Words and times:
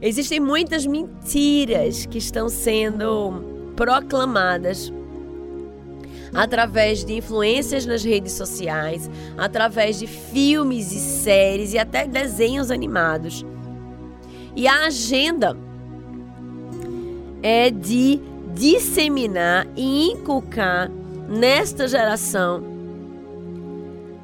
Existem 0.00 0.38
muitas 0.38 0.86
mentiras 0.86 2.06
que 2.06 2.18
estão 2.18 2.48
sendo 2.48 3.72
proclamadas 3.74 4.92
através 6.32 7.04
de 7.04 7.14
influências 7.14 7.84
nas 7.86 8.04
redes 8.04 8.32
sociais, 8.32 9.10
através 9.36 9.98
de 9.98 10.06
filmes 10.06 10.92
e 10.92 10.98
séries 10.98 11.72
e 11.72 11.78
até 11.78 12.06
desenhos 12.06 12.70
animados. 12.70 13.44
E 14.54 14.68
a 14.68 14.86
agenda 14.86 15.56
é 17.42 17.70
de 17.70 18.20
disseminar 18.54 19.66
e 19.76 20.10
inculcar 20.10 20.90
nesta 21.28 21.88
geração 21.88 22.62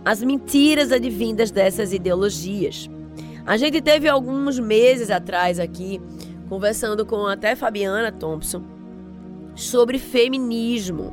as 0.05 0.23
mentiras 0.23 0.93
advindas 0.93 1.51
dessas 1.51 1.93
ideologias. 1.93 2.91
A 3.47 3.59
gente 3.59 3.81
teve 3.83 4.09
alguns 4.09 4.59
meses 4.59 5.11
atrás 5.11 5.61
aqui, 5.61 6.01
conversando 6.49 7.05
com 7.05 7.27
até 7.27 7.55
Fabiana 7.55 8.11
Thompson, 8.11 8.63
sobre 9.55 9.99
feminismo. 9.99 11.13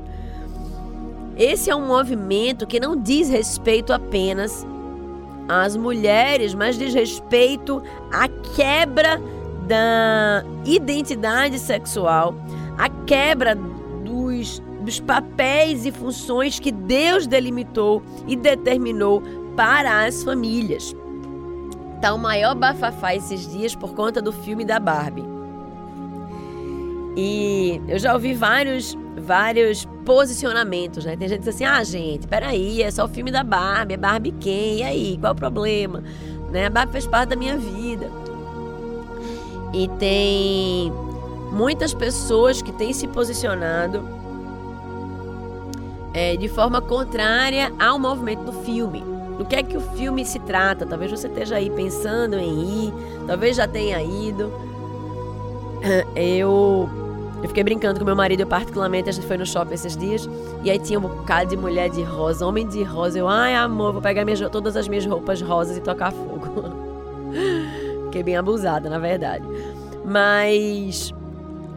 Esse 1.38 1.70
é 1.70 1.76
um 1.76 1.86
movimento 1.86 2.66
que 2.66 2.80
não 2.80 2.96
diz 2.96 3.28
respeito 3.28 3.92
apenas 3.92 4.66
às 5.48 5.76
mulheres, 5.76 6.54
mas 6.54 6.78
diz 6.78 6.94
respeito 6.94 7.84
à 8.12 8.30
quebra 8.56 9.22
da 9.68 10.46
identidade 10.64 11.60
sexual, 11.60 12.34
à 12.78 12.88
quebra 13.06 13.56
dos, 14.06 14.62
dos 14.82 15.02
papéis 15.02 15.86
e 15.86 15.92
funções 15.92 16.60
que 16.60 16.72
Deus 16.72 17.28
delimitou 17.28 18.02
e 18.26 18.38
determinou 18.38 19.22
para 19.56 20.06
as 20.06 20.24
famílias. 20.24 20.96
Tá 22.02 22.16
o 22.16 22.18
maior 22.18 22.56
bafafá 22.56 23.14
esses 23.14 23.48
dias 23.48 23.76
por 23.76 23.94
conta 23.94 24.20
do 24.20 24.32
filme 24.32 24.66
da 24.66 24.80
Barbie. 24.80 25.24
E 27.16 27.80
eu 27.88 28.00
já 28.00 28.14
ouvi 28.14 28.34
vários, 28.34 28.98
vários 29.18 29.86
posicionamentos, 30.04 31.06
né? 31.06 31.16
Tem 31.16 31.30
gente 31.30 31.40
que 31.40 31.46
diz 31.46 31.56
assim: 31.56 31.66
ah, 31.66 31.84
gente, 31.84 32.28
peraí, 32.28 32.82
é 32.82 32.90
só 32.90 33.06
o 33.06 33.08
filme 33.08 33.30
da 33.30 33.44
Barbie, 33.44 33.94
é 33.94 33.98
Barbie 33.98 34.32
quem? 34.32 34.80
E 34.80 34.84
aí, 34.84 35.18
qual 35.20 35.34
o 35.34 35.36
problema? 35.36 36.04
Né? 36.50 36.66
A 36.66 36.70
Barbie 36.72 36.94
fez 36.94 37.06
parte 37.06 37.30
da 37.30 37.36
minha 37.36 37.56
vida. 37.56 38.10
E 39.72 39.88
tem 40.00 40.92
muitas 41.52 41.94
pessoas 41.94 42.64
que 42.64 42.72
têm 42.72 42.94
se 42.94 43.08
posicionado 43.08 44.04
é, 46.14 46.36
de 46.36 46.48
forma 46.48 46.82
contrária 46.82 47.72
ao 47.80 48.00
movimento 48.00 48.44
do 48.44 48.54
filme 48.64 49.11
do 49.42 49.46
que 49.46 49.56
é 49.56 49.64
que 49.64 49.76
o 49.76 49.82
filme 49.82 50.24
se 50.24 50.38
trata. 50.40 50.86
Talvez 50.86 51.10
você 51.10 51.28
esteja 51.28 51.56
aí 51.56 51.70
pensando 51.72 52.38
em 52.38 52.86
ir, 52.86 52.94
talvez 53.26 53.58
já 53.58 53.68
tenha 53.68 54.02
ido. 54.02 54.52
Eu, 56.16 56.88
eu 57.42 57.48
fiquei 57.48 57.64
brincando 57.64 57.98
com 57.98 58.06
meu 58.06 58.16
marido, 58.16 58.42
eu 58.42 58.46
particularmente, 58.46 59.10
a 59.10 59.12
gente 59.12 59.26
foi 59.26 59.36
no 59.36 59.48
shopping 59.48 59.74
esses 59.74 59.98
dias, 59.98 60.30
e 60.64 60.70
aí 60.70 60.78
tinha 60.78 61.00
um 61.00 61.02
bocado 61.02 61.50
de 61.50 61.58
mulher 61.58 61.90
de 61.90 62.04
rosa, 62.04 62.46
homem 62.46 62.68
de 62.68 62.84
rosa. 62.84 63.18
Eu, 63.18 63.28
ai 63.28 63.56
amor, 63.56 63.94
vou 63.94 64.02
pegar 64.02 64.24
minhas, 64.24 64.40
todas 64.52 64.78
as 64.78 64.88
minhas 64.88 65.08
roupas 65.08 65.42
rosas 65.42 65.76
e 65.76 65.82
tocar 65.82 66.12
fogo. 66.12 66.52
fiquei 68.06 68.22
bem 68.22 68.38
abusada, 68.38 68.92
na 68.92 69.00
verdade. 69.00 69.44
Mas 70.06 71.12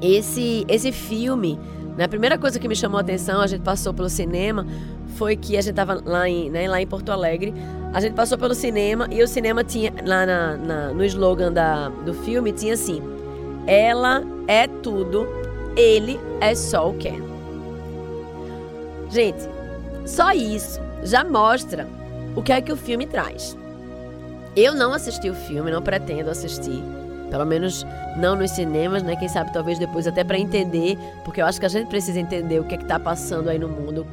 esse, 0.03 0.67
esse 0.69 0.93
filme, 0.93 1.59
né, 1.97 2.05
a 2.05 2.09
primeira 2.09 2.37
coisa 2.37 2.59
que 2.59 2.69
me 2.69 2.77
chamou 2.77 2.99
a 2.99 3.01
atenção, 3.01 3.41
a 3.41 3.47
gente 3.47 3.63
passou 3.63 3.95
pelo 3.95 4.11
cinema, 4.11 4.67
foi 5.15 5.37
que 5.37 5.57
a 5.57 5.61
gente 5.61 5.75
tava 5.75 6.01
lá 6.05 6.29
em, 6.29 6.51
né, 6.51 6.69
lá 6.69 6.81
em 6.81 6.87
Porto 6.87 7.11
Alegre. 7.11 7.55
A 7.93 8.01
gente 8.01 8.15
passou 8.15 8.37
pelo 8.37 8.55
cinema 8.55 9.09
e 9.11 9.23
o 9.23 9.29
cinema 9.29 9.63
tinha, 9.63 9.93
lá 10.05 10.27
na, 10.27 10.57
na, 10.57 10.89
no 10.89 11.05
slogan 11.05 11.53
da, 11.53 11.89
do 11.89 12.13
filme, 12.13 12.53
tinha 12.53 12.75
assim: 12.75 13.01
Ela 13.67 14.23
é 14.49 14.67
tudo, 14.67 15.27
ele 15.77 16.19
é 16.41 16.55
só 16.55 16.91
o 16.91 16.95
Ken. 16.95 17.23
Gente, 19.11 19.49
só 20.05 20.33
isso 20.33 20.81
já 21.03 21.23
mostra 21.23 21.87
o 22.35 22.43
que 22.43 22.53
é 22.53 22.61
que 22.61 22.73
o 22.73 22.77
filme 22.77 23.07
traz. 23.07 23.57
Eu 24.57 24.75
não 24.75 24.93
assisti 24.93 25.31
o 25.31 25.35
filme, 25.35 25.71
não 25.71 25.83
pretendo 25.83 26.31
assistir. 26.31 26.83
Pelo 27.31 27.45
menos 27.45 27.85
não 28.17 28.37
nos 28.37 28.53
cinemas, 28.53 29.03
né? 29.03 29.17
Quem 29.17 29.29
sabe 29.29 29.53
talvez 29.53 29.79
depois 29.79 30.07
até 30.07 30.23
para 30.23 30.39
entender, 30.39 30.97
porque 31.25 31.41
eu 31.41 31.47
acho 31.47 31.59
que 31.59 31.67
a 31.67 31.69
gente 31.69 31.89
precisa 31.89 32.21
entender 32.21 32.61
o 32.61 32.65
que 32.65 32.75
é 32.75 32.79
que 32.79 32.85
tá 32.85 32.99
passando 32.99 33.49
aí 33.49 33.59
no 33.59 33.69
mundo 33.69 34.07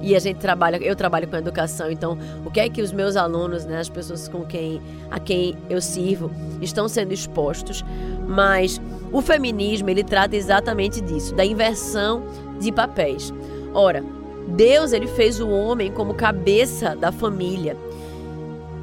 e 0.00 0.14
a 0.14 0.18
gente 0.18 0.38
trabalha, 0.38 0.76
eu 0.76 0.94
trabalho 0.94 1.26
com 1.26 1.36
educação, 1.36 1.90
então 1.90 2.16
o 2.44 2.50
que 2.50 2.60
é 2.60 2.68
que 2.68 2.80
os 2.80 2.92
meus 2.92 3.16
alunos, 3.16 3.64
né, 3.64 3.78
as 3.78 3.88
pessoas 3.88 4.28
com 4.28 4.44
quem 4.44 4.80
a 5.10 5.18
quem 5.18 5.56
eu 5.68 5.80
sirvo, 5.80 6.30
estão 6.60 6.88
sendo 6.88 7.12
expostos, 7.12 7.84
mas 8.26 8.80
o 9.12 9.20
feminismo 9.20 9.90
ele 9.90 10.04
trata 10.04 10.36
exatamente 10.36 11.00
disso, 11.00 11.34
da 11.34 11.44
inversão 11.44 12.22
de 12.60 12.70
papéis. 12.70 13.32
Ora, 13.74 14.04
Deus 14.48 14.92
ele 14.92 15.06
fez 15.06 15.40
o 15.40 15.48
homem 15.48 15.90
como 15.90 16.14
cabeça 16.14 16.96
da 16.96 17.12
família 17.12 17.76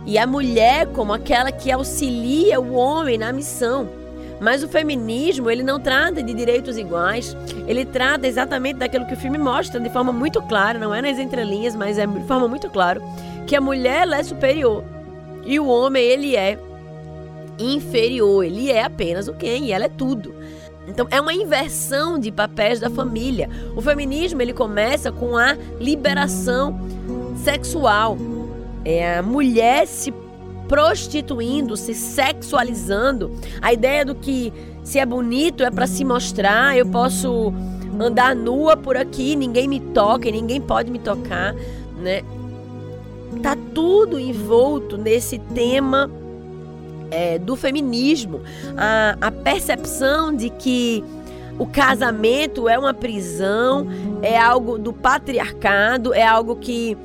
e 0.05 0.17
a 0.17 0.27
mulher 0.27 0.87
como 0.87 1.13
aquela 1.13 1.51
que 1.51 1.71
auxilia 1.71 2.59
o 2.59 2.73
homem 2.73 3.17
na 3.17 3.33
missão. 3.33 3.89
Mas 4.39 4.63
o 4.63 4.67
feminismo, 4.67 5.49
ele 5.49 5.63
não 5.63 5.79
trata 5.79 6.21
de 6.21 6.33
direitos 6.33 6.77
iguais, 6.77 7.35
ele 7.67 7.85
trata 7.85 8.27
exatamente 8.27 8.77
daquilo 8.77 9.05
que 9.05 9.13
o 9.13 9.17
filme 9.17 9.37
mostra 9.37 9.79
de 9.79 9.89
forma 9.89 10.11
muito 10.11 10.41
clara, 10.41 10.77
não 10.77 10.93
é 10.93 11.01
nas 11.01 11.17
entrelinhas, 11.17 11.75
mas 11.75 11.97
é 11.97 12.05
de 12.05 12.23
forma 12.25 12.47
muito 12.47 12.69
clara, 12.69 13.01
que 13.47 13.55
a 13.55 13.61
mulher 13.61 14.07
é 14.09 14.23
superior 14.23 14.83
e 15.45 15.59
o 15.59 15.67
homem 15.67 16.03
ele 16.03 16.35
é 16.35 16.57
inferior, 17.57 18.43
ele 18.43 18.71
é 18.71 18.83
apenas 18.83 19.27
o 19.27 19.33
quem 19.33 19.65
e 19.65 19.71
ela 19.71 19.85
é 19.85 19.89
tudo. 19.89 20.35
Então 20.87 21.07
é 21.09 21.19
uma 21.19 21.33
inversão 21.33 22.19
de 22.19 22.31
papéis 22.31 22.79
da 22.79 22.89
família. 22.89 23.49
O 23.75 23.81
feminismo 23.81 24.41
ele 24.41 24.53
começa 24.53 25.11
com 25.11 25.37
a 25.37 25.55
liberação 25.79 26.79
sexual. 27.43 28.17
É 28.83 29.17
a 29.17 29.23
mulher 29.23 29.87
se 29.87 30.11
prostituindo, 30.67 31.75
se 31.77 31.93
sexualizando. 31.93 33.31
A 33.61 33.73
ideia 33.73 34.05
do 34.05 34.15
que 34.15 34.51
se 34.83 34.99
é 34.99 35.05
bonito 35.05 35.63
é 35.63 35.71
para 35.71 35.87
se 35.87 36.03
mostrar, 36.05 36.77
eu 36.77 36.85
posso 36.85 37.53
andar 37.99 38.35
nua 38.35 38.75
por 38.75 38.97
aqui, 38.97 39.35
ninguém 39.35 39.67
me 39.67 39.79
toca, 39.79 40.29
ninguém 40.29 40.61
pode 40.61 40.91
me 40.91 40.99
tocar, 40.99 41.55
né? 41.97 42.21
Tá 43.41 43.57
tudo 43.73 44.19
envolto 44.19 44.97
nesse 44.97 45.39
tema 45.39 46.09
é, 47.11 47.37
do 47.37 47.55
feminismo, 47.55 48.41
a, 48.77 49.17
a 49.19 49.31
percepção 49.31 50.35
de 50.35 50.49
que 50.49 51.03
o 51.57 51.65
casamento 51.65 52.67
é 52.67 52.77
uma 52.77 52.93
prisão, 52.93 53.87
é 54.21 54.37
algo 54.37 54.77
do 54.77 54.91
patriarcado, 54.91 56.13
é 56.13 56.25
algo 56.25 56.55
que 56.57 56.97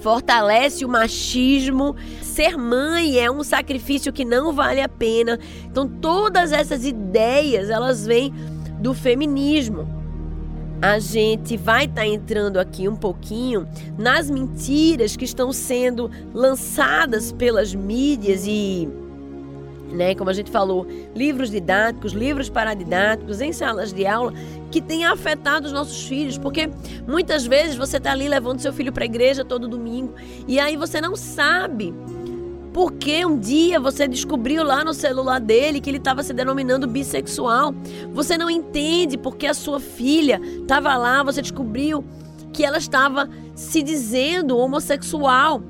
fortalece 0.00 0.84
o 0.84 0.88
machismo. 0.88 1.96
Ser 2.22 2.56
mãe 2.56 3.18
é 3.18 3.30
um 3.30 3.42
sacrifício 3.42 4.12
que 4.12 4.24
não 4.24 4.52
vale 4.52 4.80
a 4.80 4.88
pena. 4.88 5.38
Então 5.64 5.88
todas 5.88 6.52
essas 6.52 6.84
ideias, 6.84 7.70
elas 7.70 8.06
vêm 8.06 8.32
do 8.80 8.94
feminismo. 8.94 9.88
A 10.80 10.98
gente 10.98 11.56
vai 11.56 11.86
estar 11.86 12.02
tá 12.02 12.06
entrando 12.06 12.58
aqui 12.58 12.86
um 12.86 12.96
pouquinho 12.96 13.66
nas 13.96 14.28
mentiras 14.28 15.16
que 15.16 15.24
estão 15.24 15.52
sendo 15.52 16.10
lançadas 16.34 17.32
pelas 17.32 17.74
mídias 17.74 18.46
e 18.46 18.86
né? 19.90 20.14
Como 20.14 20.30
a 20.30 20.32
gente 20.32 20.50
falou, 20.50 20.86
livros 21.14 21.50
didáticos, 21.50 22.12
livros 22.12 22.48
paradidáticos 22.48 23.40
em 23.40 23.52
salas 23.52 23.92
de 23.92 24.06
aula 24.06 24.32
que 24.70 24.80
têm 24.80 25.04
afetado 25.04 25.66
os 25.66 25.72
nossos 25.72 26.06
filhos, 26.06 26.36
porque 26.38 26.68
muitas 27.06 27.46
vezes 27.46 27.76
você 27.76 27.96
está 27.96 28.12
ali 28.12 28.28
levando 28.28 28.60
seu 28.60 28.72
filho 28.72 28.92
para 28.92 29.04
a 29.04 29.06
igreja 29.06 29.44
todo 29.44 29.68
domingo 29.68 30.14
e 30.46 30.58
aí 30.58 30.76
você 30.76 31.00
não 31.00 31.16
sabe 31.16 31.94
porque 32.76 33.24
um 33.24 33.38
dia 33.38 33.80
você 33.80 34.06
descobriu 34.06 34.62
lá 34.62 34.84
no 34.84 34.92
celular 34.92 35.40
dele 35.40 35.80
que 35.80 35.88
ele 35.88 35.96
estava 35.96 36.22
se 36.22 36.34
denominando 36.34 36.86
bissexual. 36.86 37.74
Você 38.12 38.36
não 38.36 38.50
entende 38.50 39.16
porque 39.16 39.46
a 39.46 39.54
sua 39.54 39.80
filha 39.80 40.38
estava 40.60 40.94
lá, 40.94 41.22
você 41.22 41.40
descobriu 41.40 42.04
que 42.52 42.62
ela 42.66 42.76
estava 42.76 43.30
se 43.54 43.82
dizendo 43.82 44.58
homossexual. 44.58 45.62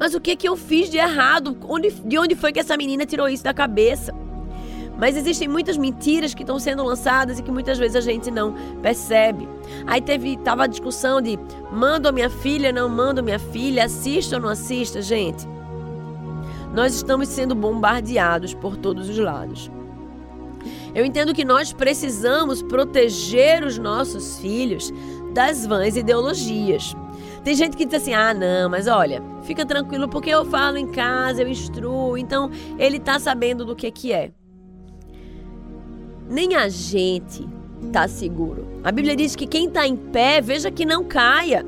Mas 0.00 0.14
o 0.14 0.20
que 0.20 0.34
que 0.34 0.48
eu 0.48 0.56
fiz 0.56 0.88
de 0.88 0.96
errado? 0.96 1.54
Onde, 1.68 1.90
de 1.90 2.16
onde 2.16 2.34
foi 2.34 2.52
que 2.52 2.58
essa 2.58 2.74
menina 2.74 3.04
tirou 3.04 3.28
isso 3.28 3.44
da 3.44 3.52
cabeça? 3.52 4.14
Mas 4.98 5.14
existem 5.14 5.46
muitas 5.46 5.76
mentiras 5.76 6.32
que 6.32 6.42
estão 6.42 6.58
sendo 6.58 6.82
lançadas 6.82 7.38
e 7.38 7.42
que 7.42 7.50
muitas 7.50 7.78
vezes 7.78 7.96
a 7.96 8.00
gente 8.00 8.30
não 8.30 8.54
percebe. 8.80 9.46
Aí 9.86 10.00
teve 10.00 10.38
tava 10.38 10.64
a 10.64 10.66
discussão 10.66 11.20
de 11.20 11.38
mando 11.70 12.08
a 12.08 12.12
minha 12.12 12.30
filha, 12.30 12.72
não 12.72 12.88
mando 12.88 13.22
minha 13.22 13.38
filha, 13.38 13.84
assista 13.84 14.36
ou 14.36 14.42
não 14.42 14.48
assista, 14.48 15.02
gente. 15.02 15.46
Nós 16.74 16.94
estamos 16.94 17.28
sendo 17.28 17.54
bombardeados 17.54 18.54
por 18.54 18.78
todos 18.78 19.06
os 19.06 19.18
lados. 19.18 19.70
Eu 20.94 21.04
entendo 21.04 21.34
que 21.34 21.44
nós 21.44 21.74
precisamos 21.74 22.62
proteger 22.62 23.64
os 23.64 23.76
nossos 23.76 24.38
filhos 24.38 24.90
das 25.34 25.66
vãs 25.66 25.94
ideologias. 25.94 26.94
Tem 27.42 27.54
gente 27.54 27.76
que 27.76 27.84
diz 27.84 27.94
assim: 28.02 28.12
ah, 28.12 28.34
não, 28.34 28.68
mas 28.68 28.86
olha, 28.86 29.22
fica 29.42 29.64
tranquilo 29.64 30.08
porque 30.08 30.30
eu 30.30 30.44
falo 30.44 30.76
em 30.76 30.86
casa, 30.86 31.42
eu 31.42 31.48
instruo, 31.48 32.18
então 32.18 32.50
ele 32.78 32.98
tá 32.98 33.18
sabendo 33.18 33.64
do 33.64 33.74
que, 33.74 33.90
que 33.90 34.12
é. 34.12 34.30
Nem 36.28 36.54
a 36.54 36.68
gente 36.68 37.48
tá 37.92 38.06
seguro. 38.06 38.66
A 38.84 38.92
Bíblia 38.92 39.16
diz 39.16 39.34
que 39.34 39.46
quem 39.46 39.68
tá 39.68 39.86
em 39.86 39.96
pé, 39.96 40.40
veja 40.40 40.70
que 40.70 40.84
não 40.84 41.02
caia. 41.04 41.64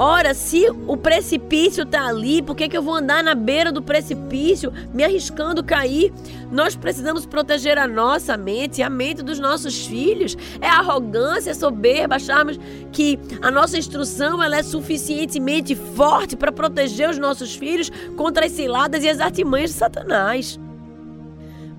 Ora, 0.00 0.32
se 0.32 0.64
o 0.86 0.96
precipício 0.96 1.82
está 1.82 2.06
ali, 2.06 2.40
por 2.40 2.54
que, 2.54 2.68
que 2.68 2.78
eu 2.78 2.82
vou 2.82 2.94
andar 2.94 3.20
na 3.24 3.34
beira 3.34 3.72
do 3.72 3.82
precipício, 3.82 4.72
me 4.94 5.02
arriscando 5.02 5.64
cair? 5.64 6.12
Nós 6.52 6.76
precisamos 6.76 7.26
proteger 7.26 7.76
a 7.76 7.88
nossa 7.88 8.36
mente, 8.36 8.80
a 8.80 8.88
mente 8.88 9.24
dos 9.24 9.40
nossos 9.40 9.86
filhos. 9.86 10.36
É 10.60 10.68
arrogância, 10.68 11.50
é 11.50 11.54
soberba, 11.54 12.14
acharmos 12.14 12.60
que 12.92 13.18
a 13.42 13.50
nossa 13.50 13.76
instrução 13.76 14.40
ela 14.40 14.58
é 14.58 14.62
suficientemente 14.62 15.74
forte 15.74 16.36
para 16.36 16.52
proteger 16.52 17.10
os 17.10 17.18
nossos 17.18 17.56
filhos 17.56 17.90
contra 18.16 18.46
as 18.46 18.52
ciladas 18.52 19.02
e 19.02 19.08
as 19.08 19.18
artimanhas 19.18 19.70
de 19.70 19.76
Satanás. 19.78 20.60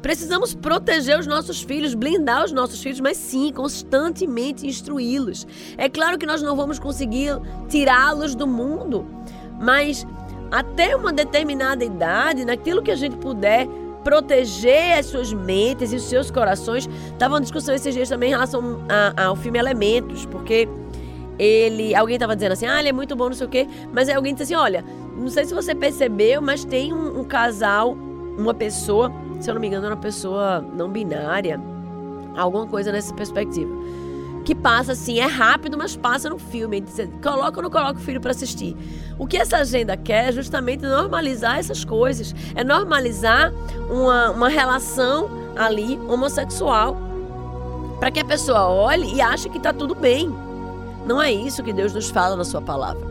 Precisamos 0.01 0.53
proteger 0.55 1.19
os 1.19 1.27
nossos 1.27 1.61
filhos, 1.61 1.93
blindar 1.93 2.45
os 2.45 2.51
nossos 2.51 2.81
filhos, 2.81 2.99
mas 2.99 3.17
sim, 3.17 3.51
constantemente 3.51 4.65
instruí-los. 4.65 5.45
É 5.77 5.89
claro 5.89 6.17
que 6.17 6.25
nós 6.25 6.41
não 6.41 6.55
vamos 6.55 6.79
conseguir 6.79 7.37
tirá-los 7.67 8.33
do 8.33 8.47
mundo, 8.47 9.05
mas 9.59 10.07
até 10.49 10.95
uma 10.95 11.11
determinada 11.11 11.83
idade, 11.83 12.45
naquilo 12.45 12.81
que 12.81 12.91
a 12.91 12.95
gente 12.95 13.17
puder 13.17 13.67
proteger 14.03 14.97
as 14.97 15.07
suas 15.07 15.33
mentes 15.33 15.91
e 15.91 15.97
os 15.97 16.03
seus 16.03 16.31
corações. 16.31 16.89
Tava 17.17 17.35
uma 17.35 17.41
discussão 17.41 17.75
esses 17.75 17.93
dias 17.93 18.09
também 18.09 18.29
em 18.29 18.31
relação 18.31 18.85
a, 18.87 19.25
ao 19.25 19.35
filme 19.35 19.59
Elementos, 19.59 20.25
porque 20.25 20.67
ele, 21.37 21.93
alguém 21.93 22.15
estava 22.15 22.35
dizendo 22.35 22.53
assim, 22.53 22.65
ah, 22.65 22.79
ele 22.79 22.89
é 22.89 22.93
muito 22.93 23.15
bom, 23.15 23.25
não 23.25 23.33
sei 23.33 23.47
o 23.47 23.49
quê, 23.49 23.67
mas 23.93 24.09
aí 24.09 24.15
alguém 24.15 24.33
disse 24.33 24.53
assim, 24.53 24.55
olha, 24.55 24.83
não 25.17 25.29
sei 25.29 25.45
se 25.45 25.53
você 25.53 25.75
percebeu, 25.75 26.41
mas 26.41 26.63
tem 26.63 26.93
um, 26.93 27.19
um 27.19 27.23
casal, 27.23 27.97
uma 28.37 28.53
pessoa 28.53 29.11
se 29.39 29.49
eu 29.49 29.53
não 29.53 29.61
me 29.61 29.67
engano, 29.67 29.85
era 29.85 29.95
uma 29.95 30.01
pessoa 30.01 30.61
não 30.61 30.89
binária, 30.89 31.59
alguma 32.35 32.67
coisa 32.67 32.91
nessa 32.91 33.13
perspectiva. 33.13 33.71
Que 34.45 34.55
passa 34.55 34.93
assim, 34.93 35.19
é 35.19 35.25
rápido, 35.25 35.77
mas 35.77 35.95
passa 35.95 36.29
no 36.29 36.39
filme. 36.39 36.83
Coloca 37.21 37.57
ou 37.57 37.63
não 37.63 37.69
coloca 37.69 37.99
o 37.99 38.01
filho 38.01 38.19
para 38.19 38.31
assistir. 38.31 38.75
O 39.17 39.27
que 39.27 39.37
essa 39.37 39.57
agenda 39.57 39.95
quer 39.95 40.29
é 40.29 40.31
justamente 40.31 40.81
normalizar 40.81 41.59
essas 41.59 41.85
coisas. 41.85 42.33
É 42.55 42.63
normalizar 42.63 43.53
uma, 43.89 44.31
uma 44.31 44.49
relação 44.49 45.29
ali 45.55 45.99
homossexual. 46.07 46.97
Para 47.99 48.09
que 48.11 48.19
a 48.19 48.25
pessoa 48.25 48.67
olhe 48.69 49.13
e 49.13 49.21
ache 49.21 49.49
que 49.49 49.57
está 49.57 49.73
tudo 49.73 49.93
bem. 49.93 50.33
Não 51.05 51.21
é 51.21 51.31
isso 51.31 51.61
que 51.61 51.73
Deus 51.73 51.93
nos 51.93 52.09
fala 52.09 52.35
na 52.35 52.45
Sua 52.45 52.61
palavra. 52.61 53.08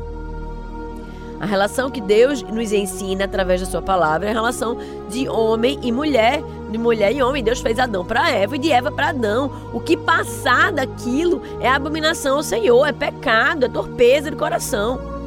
A 1.41 1.47
relação 1.47 1.91
que 1.91 2.01
Deus 2.01 2.43
nos 2.43 2.73
ensina 2.73 3.25
através 3.25 3.61
da 3.61 3.67
sua 3.67 3.83
palavra 3.83 4.27
é 4.27 4.31
a 4.31 4.35
relação 4.35 4.77
de 5.09 5.29
homem 5.29 5.79
e 5.83 5.93
mulher, 5.93 6.43
de 6.71 6.79
mulher 6.79 7.15
e 7.15 7.23
homem. 7.23 7.45
Deus 7.45 7.61
fez 7.61 7.79
Adão 7.79 8.05
para 8.05 8.31
Eva 8.31 8.57
e 8.57 8.59
de 8.59 8.73
Eva 8.73 8.91
para 8.91 9.11
Adão. 9.11 9.51
O 9.73 9.81
que 9.81 9.97
passar 9.97 10.73
daquilo 10.73 11.41
é 11.61 11.69
abominação 11.69 12.37
ao 12.37 12.43
Senhor, 12.43 12.87
é 12.87 12.93
pecado, 12.93 13.67
é 13.67 13.69
torpeza 13.69 14.31
de 14.31 14.37
coração. 14.37 15.18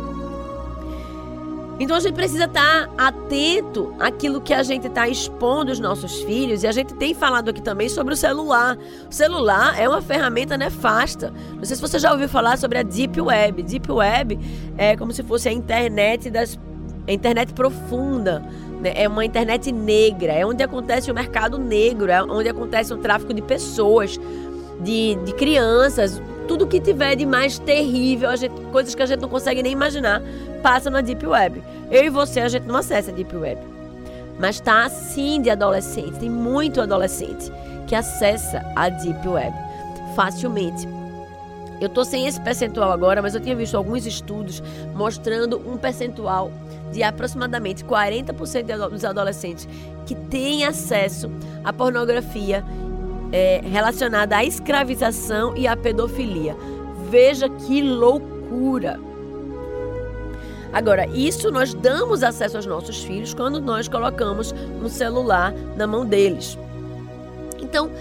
Então 1.81 1.97
a 1.97 1.99
gente 1.99 2.13
precisa 2.13 2.45
estar 2.45 2.91
atento 2.95 3.91
àquilo 3.99 4.39
que 4.39 4.53
a 4.53 4.61
gente 4.61 4.85
está 4.85 5.07
expondo 5.07 5.71
os 5.71 5.79
nossos 5.79 6.21
filhos. 6.21 6.61
E 6.61 6.67
a 6.67 6.71
gente 6.71 6.93
tem 6.93 7.15
falado 7.15 7.49
aqui 7.49 7.59
também 7.59 7.89
sobre 7.89 8.13
o 8.13 8.17
celular. 8.17 8.77
O 9.09 9.11
celular 9.11 9.73
é 9.79 9.89
uma 9.89 9.99
ferramenta 9.99 10.55
nefasta. 10.55 11.33
Não 11.55 11.65
sei 11.65 11.75
se 11.75 11.81
você 11.81 11.97
já 11.97 12.11
ouviu 12.11 12.29
falar 12.29 12.59
sobre 12.59 12.77
a 12.77 12.83
Deep 12.83 13.19
Web. 13.19 13.63
Deep 13.63 13.91
Web 13.91 14.37
é 14.77 14.95
como 14.95 15.11
se 15.11 15.23
fosse 15.23 15.49
a 15.49 15.51
internet 15.51 16.29
das. 16.29 16.59
A 17.07 17.11
internet 17.11 17.51
profunda. 17.51 18.45
Né? 18.79 18.93
É 18.95 19.07
uma 19.07 19.25
internet 19.25 19.71
negra. 19.71 20.33
É 20.33 20.45
onde 20.45 20.61
acontece 20.61 21.09
o 21.09 21.15
mercado 21.15 21.57
negro. 21.57 22.11
É 22.11 22.21
onde 22.21 22.47
acontece 22.47 22.93
o 22.93 22.97
tráfico 22.97 23.33
de 23.33 23.41
pessoas, 23.41 24.19
de, 24.83 25.15
de 25.25 25.33
crianças 25.33 26.21
tudo 26.51 26.67
que 26.67 26.81
tiver 26.81 27.15
de 27.15 27.25
mais 27.25 27.57
terrível, 27.57 28.35
gente, 28.35 28.51
coisas 28.73 28.93
que 28.93 29.01
a 29.01 29.05
gente 29.05 29.21
não 29.21 29.29
consegue 29.29 29.63
nem 29.63 29.71
imaginar, 29.71 30.21
passa 30.61 30.89
na 30.89 30.99
Deep 30.99 31.25
Web. 31.25 31.63
Eu 31.89 32.03
e 32.03 32.09
você, 32.09 32.41
a 32.41 32.49
gente 32.49 32.63
não 32.63 32.75
acessa 32.75 33.09
a 33.09 33.13
Deep 33.13 33.33
Web. 33.33 33.61
Mas 34.37 34.59
tá 34.59 34.83
assim 34.83 35.41
de 35.41 35.49
adolescente. 35.49 36.19
Tem 36.19 36.29
muito 36.29 36.81
adolescente 36.81 37.49
que 37.87 37.95
acessa 37.95 38.61
a 38.75 38.89
Deep 38.89 39.25
Web 39.25 39.55
facilmente. 40.13 40.85
Eu 41.79 41.87
tô 41.87 42.03
sem 42.03 42.27
esse 42.27 42.41
percentual 42.41 42.91
agora, 42.91 43.21
mas 43.21 43.33
eu 43.33 43.39
tinha 43.39 43.55
visto 43.55 43.77
alguns 43.77 44.05
estudos 44.05 44.61
mostrando 44.93 45.57
um 45.57 45.77
percentual 45.77 46.51
de 46.91 47.01
aproximadamente 47.01 47.85
40% 47.85 48.89
dos 48.89 49.05
adolescentes 49.05 49.69
que 50.05 50.15
têm 50.15 50.65
acesso 50.65 51.31
à 51.63 51.71
pornografia 51.71 52.61
é, 53.31 53.61
relacionada 53.63 54.37
à 54.37 54.43
escravização 54.43 55.55
e 55.55 55.67
à 55.67 55.75
pedofilia. 55.75 56.55
Veja 57.09 57.49
que 57.49 57.81
loucura! 57.81 58.99
Agora, 60.73 61.05
isso 61.07 61.51
nós 61.51 61.73
damos 61.73 62.23
acesso 62.23 62.55
aos 62.55 62.65
nossos 62.65 63.03
filhos 63.03 63.33
quando 63.33 63.59
nós 63.59 63.87
colocamos 63.87 64.53
um 64.81 64.87
celular 64.87 65.53
na 65.75 65.85
mão 65.85 66.05
deles. 66.05 66.57
Então, 67.61 67.91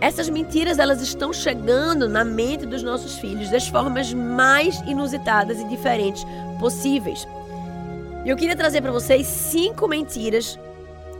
essas 0.00 0.28
mentiras 0.28 0.78
elas 0.78 1.02
estão 1.02 1.32
chegando 1.32 2.08
na 2.08 2.24
mente 2.24 2.64
dos 2.64 2.82
nossos 2.82 3.18
filhos 3.18 3.50
das 3.50 3.66
formas 3.66 4.12
mais 4.14 4.80
inusitadas 4.82 5.58
e 5.58 5.64
diferentes 5.68 6.24
possíveis. 6.60 7.26
Eu 8.24 8.36
queria 8.36 8.54
trazer 8.54 8.80
para 8.80 8.92
vocês 8.92 9.26
cinco 9.26 9.88
mentiras 9.88 10.58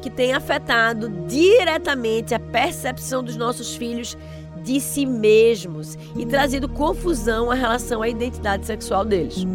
que 0.00 0.10
tem 0.10 0.32
afetado 0.32 1.08
diretamente 1.26 2.34
percepção 2.52 3.22
dos 3.22 3.36
nossos 3.36 3.74
filhos 3.74 4.16
de 4.62 4.80
si 4.80 5.06
mesmos 5.06 5.96
e 6.16 6.26
trazido 6.26 6.68
confusão 6.68 7.52
em 7.54 7.58
relação 7.58 8.02
à 8.02 8.08
identidade 8.08 8.66
sexual 8.66 9.04
deles. 9.04 9.46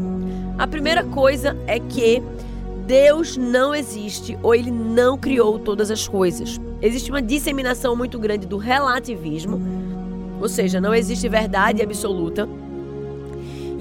A 0.58 0.68
primeira 0.68 1.04
coisa 1.04 1.58
é 1.68 1.80
que 1.80 2.22
Deus 2.86 3.38
não 3.38 3.74
existe 3.74 4.38
ou 4.44 4.54
ele 4.54 4.72
não 4.72 5.18
criou 5.18 5.58
todas 5.58 5.90
as 5.90 6.08
coisas. 6.08 6.60
Existe 6.82 7.10
uma 7.10 7.22
disseminação 7.22 7.96
muito 7.96 8.20
grande 8.20 8.46
do 8.46 8.58
relativismo, 8.58 9.62
ou 10.42 10.50
seja, 10.50 10.82
não 10.82 10.94
existe 10.94 11.30
verdade 11.30 11.82
absoluta. 11.82 12.48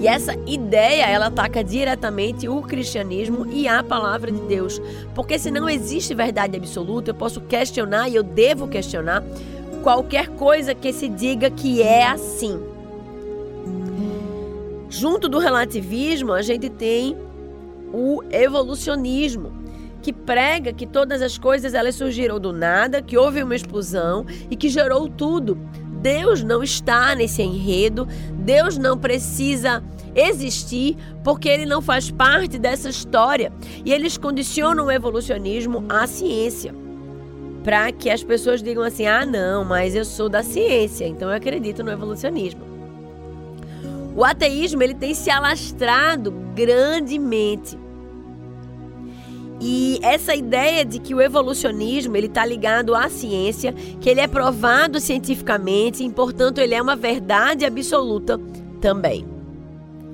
E 0.03 0.09
essa 0.09 0.35
ideia, 0.49 1.07
ela 1.07 1.27
ataca 1.27 1.63
diretamente 1.63 2.49
o 2.49 2.61
cristianismo 2.61 3.47
e 3.47 3.69
a 3.69 3.85
palavra 3.85 4.33
de 4.33 4.41
Deus. 4.41 4.83
Porque 5.15 5.39
se 5.39 5.49
não 5.49 5.71
existe 5.71 6.13
verdade 6.13 6.57
absoluta, 6.57 7.13
eu 7.13 7.15
posso 7.15 7.41
questionar 7.43 8.09
e 8.09 8.17
eu 8.17 8.25
devo 8.25 8.67
questionar 8.67 9.23
qualquer 9.81 10.27
coisa 10.31 10.75
que 10.75 10.93
se 10.93 11.09
diga 11.09 11.49
que 11.53 11.81
é 11.81 12.05
assim. 12.05 12.61
Junto 14.89 15.29
do 15.29 15.39
relativismo, 15.39 16.33
a 16.33 16.43
gente 16.43 16.69
tem 16.69 17.17
o 17.93 18.25
evolucionismo, 18.33 19.53
que 20.03 20.13
prega 20.13 20.73
que 20.73 20.85
todas 20.85 21.23
as 21.23 21.39
coisas 21.39 21.75
elas 21.75 21.95
surgiram 21.95 22.41
do 22.41 22.53
nada, 22.53 23.01
que 23.01 23.17
houve 23.17 23.41
uma 23.41 23.55
explosão 23.55 24.27
e 24.51 24.57
que 24.57 24.69
gerou 24.69 25.09
tudo. 25.09 25.57
Deus 26.03 26.43
não 26.43 26.65
está 26.65 27.15
nesse 27.15 27.43
enredo, 27.43 28.09
Deus 28.33 28.77
não 28.77 28.99
precisa 28.99 29.83
existir 30.15 30.97
porque 31.23 31.49
ele 31.49 31.65
não 31.65 31.81
faz 31.81 32.11
parte 32.11 32.59
dessa 32.59 32.89
história. 32.89 33.53
E 33.85 33.93
eles 33.93 34.19
condicionam 34.19 34.87
o 34.87 34.91
evolucionismo 34.91 35.85
à 35.89 36.07
ciência. 36.09 36.75
Para 37.63 37.93
que 37.93 38.11
as 38.11 38.25
pessoas 38.25 38.61
digam 38.61 38.83
assim: 38.83 39.07
ah, 39.07 39.25
não, 39.25 39.65
mas 39.65 39.95
eu 39.95 40.05
sou 40.05 40.29
da 40.29 40.43
ciência, 40.43 41.07
então 41.07 41.31
eu 41.31 41.37
acredito 41.37 41.85
no 41.85 41.93
evolucionismo. 41.93 42.61
O 44.17 44.25
ateísmo 44.25 44.83
ele 44.83 44.95
tem 44.95 45.15
se 45.15 45.31
alastrado 45.31 46.33
grandemente. 46.55 47.79
E 49.65 50.01
essa 50.03 50.35
ideia 50.35 50.85
de 50.85 50.99
que 50.99 51.15
o 51.15 51.21
evolucionismo 51.21 52.17
ele 52.17 52.27
está 52.27 52.45
ligado 52.45 52.97
à 52.97 53.09
ciência, 53.09 53.73
que 54.01 54.11
ele 54.11 54.21
é 54.21 54.27
provado 54.27 54.99
cientificamente, 54.99 56.05
e, 56.05 56.11
portanto 56.11 56.59
ele 56.59 56.75
é 56.75 56.83
uma 56.83 56.97
verdade 56.97 57.65
absoluta 57.65 58.41
também. 58.81 59.25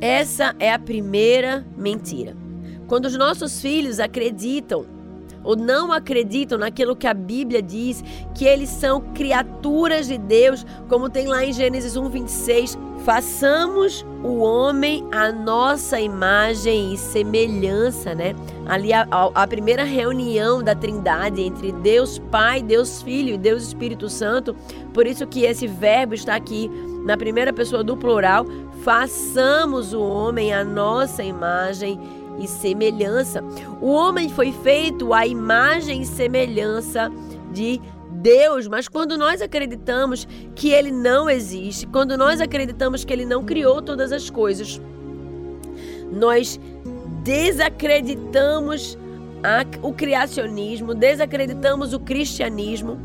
Essa 0.02 0.54
é 0.58 0.70
a 0.70 0.78
primeira 0.78 1.66
mentira. 1.78 2.36
Quando 2.86 3.06
os 3.06 3.16
nossos 3.16 3.58
filhos 3.58 3.98
acreditam 3.98 4.84
ou 5.48 5.56
não 5.56 5.90
acreditam 5.90 6.58
naquilo 6.58 6.94
que 6.94 7.06
a 7.06 7.14
Bíblia 7.14 7.62
diz, 7.62 8.04
que 8.34 8.44
eles 8.44 8.68
são 8.68 9.00
criaturas 9.14 10.06
de 10.06 10.18
Deus, 10.18 10.66
como 10.90 11.08
tem 11.08 11.26
lá 11.26 11.42
em 11.42 11.54
Gênesis 11.54 11.96
1:26, 11.96 12.76
façamos 13.02 14.04
o 14.22 14.40
homem 14.40 15.06
a 15.10 15.32
nossa 15.32 15.98
imagem 15.98 16.92
e 16.92 16.98
semelhança, 16.98 18.14
né? 18.14 18.34
Ali 18.66 18.92
a, 18.92 19.08
a, 19.10 19.46
primeira 19.46 19.84
reunião 19.84 20.62
da 20.62 20.74
Trindade 20.74 21.40
entre 21.40 21.72
Deus 21.72 22.18
Pai, 22.30 22.62
Deus 22.62 23.00
Filho 23.00 23.32
e 23.32 23.38
Deus 23.38 23.68
Espírito 23.68 24.10
Santo. 24.10 24.54
Por 24.92 25.06
isso 25.06 25.26
que 25.26 25.44
esse 25.44 25.66
verbo 25.66 26.12
está 26.12 26.34
aqui 26.36 26.70
na 27.06 27.16
primeira 27.16 27.54
pessoa 27.54 27.82
do 27.82 27.96
plural, 27.96 28.44
façamos 28.82 29.94
o 29.94 30.00
homem 30.02 30.52
a 30.52 30.62
nossa 30.62 31.22
imagem 31.22 31.98
e 32.38 32.46
semelhança. 32.46 33.42
O 33.80 33.90
homem 33.90 34.28
foi 34.28 34.52
feito 34.52 35.12
à 35.12 35.26
imagem 35.26 36.02
e 36.02 36.06
semelhança 36.06 37.10
de 37.52 37.80
Deus, 38.10 38.66
mas 38.66 38.88
quando 38.88 39.16
nós 39.16 39.40
acreditamos 39.40 40.26
que 40.54 40.70
Ele 40.70 40.90
não 40.90 41.30
existe, 41.30 41.86
quando 41.86 42.16
nós 42.16 42.40
acreditamos 42.40 43.04
que 43.04 43.12
Ele 43.12 43.24
não 43.24 43.44
criou 43.44 43.80
todas 43.80 44.12
as 44.12 44.28
coisas, 44.28 44.80
nós 46.10 46.58
desacreditamos 47.22 48.98
a, 49.42 49.64
o 49.86 49.92
criacionismo, 49.92 50.94
desacreditamos 50.94 51.92
o 51.92 52.00
cristianismo 52.00 52.98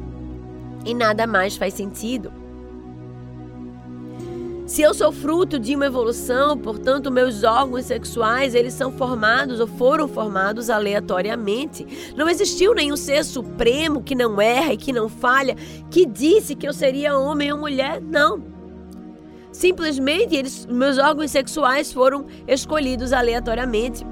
e 0.85 0.93
nada 0.93 1.27
mais 1.27 1.55
faz 1.55 1.73
sentido. 1.73 2.42
Se 4.73 4.81
eu 4.81 4.91
sou 4.91 5.11
fruto 5.11 5.59
de 5.59 5.75
uma 5.75 5.85
evolução, 5.85 6.57
portanto, 6.57 7.11
meus 7.11 7.43
órgãos 7.43 7.85
sexuais, 7.85 8.55
eles 8.55 8.73
são 8.73 8.91
formados 8.91 9.59
ou 9.59 9.67
foram 9.67 10.07
formados 10.07 10.67
aleatoriamente. 10.67 11.85
Não 12.17 12.27
existiu 12.27 12.73
nenhum 12.73 12.97
ser 12.97 13.23
supremo 13.23 14.01
que 14.01 14.15
não 14.15 14.41
erra 14.41 14.73
e 14.73 14.77
que 14.77 14.91
não 14.91 15.07
falha, 15.07 15.55
que 15.91 16.07
disse 16.07 16.55
que 16.55 16.67
eu 16.67 16.73
seria 16.73 17.15
homem 17.15 17.53
ou 17.53 17.59
mulher. 17.59 18.01
Não. 18.01 18.41
Simplesmente 19.51 20.35
eles, 20.35 20.65
meus 20.65 20.97
órgãos 20.97 21.29
sexuais 21.29 21.93
foram 21.93 22.25
escolhidos 22.47 23.13
aleatoriamente. 23.13 24.03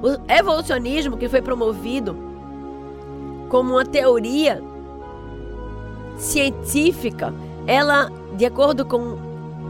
O 0.00 0.32
evolucionismo 0.32 1.16
que 1.16 1.28
foi 1.28 1.42
promovido 1.42 2.16
como 3.48 3.72
uma 3.72 3.84
teoria 3.84 4.62
científica, 6.16 7.34
ela 7.66 8.21
de 8.36 8.44
acordo 8.44 8.84
com 8.84 9.16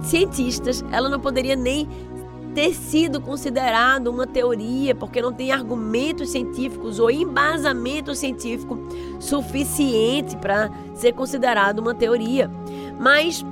cientistas, 0.02 0.85
ela 0.90 1.09
não 1.09 1.21
poderia 1.21 1.57
nem 1.57 1.88
ter 2.54 2.75
sido 2.75 3.21
considerado 3.21 4.09
uma 4.09 4.26
teoria, 4.26 4.95
porque 4.95 5.23
não 5.23 5.33
tem 5.33 5.50
argumentos 5.50 6.31
científicos 6.31 6.99
ou 6.99 7.11
embasamento 7.11 8.14
científico 8.14 8.78
suficiente 9.19 10.37
para 10.37 10.71
ser 10.95 11.12
considerado 11.12 11.78
uma 11.78 11.95
teoria. 11.95 12.50
Mas 12.99 13.45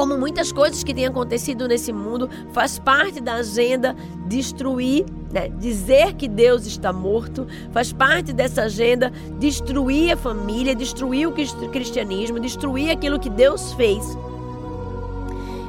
como 0.00 0.16
muitas 0.16 0.50
coisas 0.50 0.82
que 0.82 0.94
têm 0.94 1.04
acontecido 1.04 1.68
nesse 1.68 1.92
mundo, 1.92 2.30
faz 2.54 2.78
parte 2.78 3.20
da 3.20 3.34
agenda 3.34 3.94
destruir, 4.26 5.04
né? 5.30 5.50
dizer 5.58 6.14
que 6.14 6.26
Deus 6.26 6.64
está 6.64 6.90
morto, 6.90 7.46
faz 7.70 7.92
parte 7.92 8.32
dessa 8.32 8.62
agenda 8.62 9.12
destruir 9.38 10.12
a 10.12 10.16
família, 10.16 10.74
destruir 10.74 11.28
o 11.28 11.32
cristianismo, 11.32 12.40
destruir 12.40 12.90
aquilo 12.90 13.20
que 13.20 13.28
Deus 13.28 13.74
fez. 13.74 14.02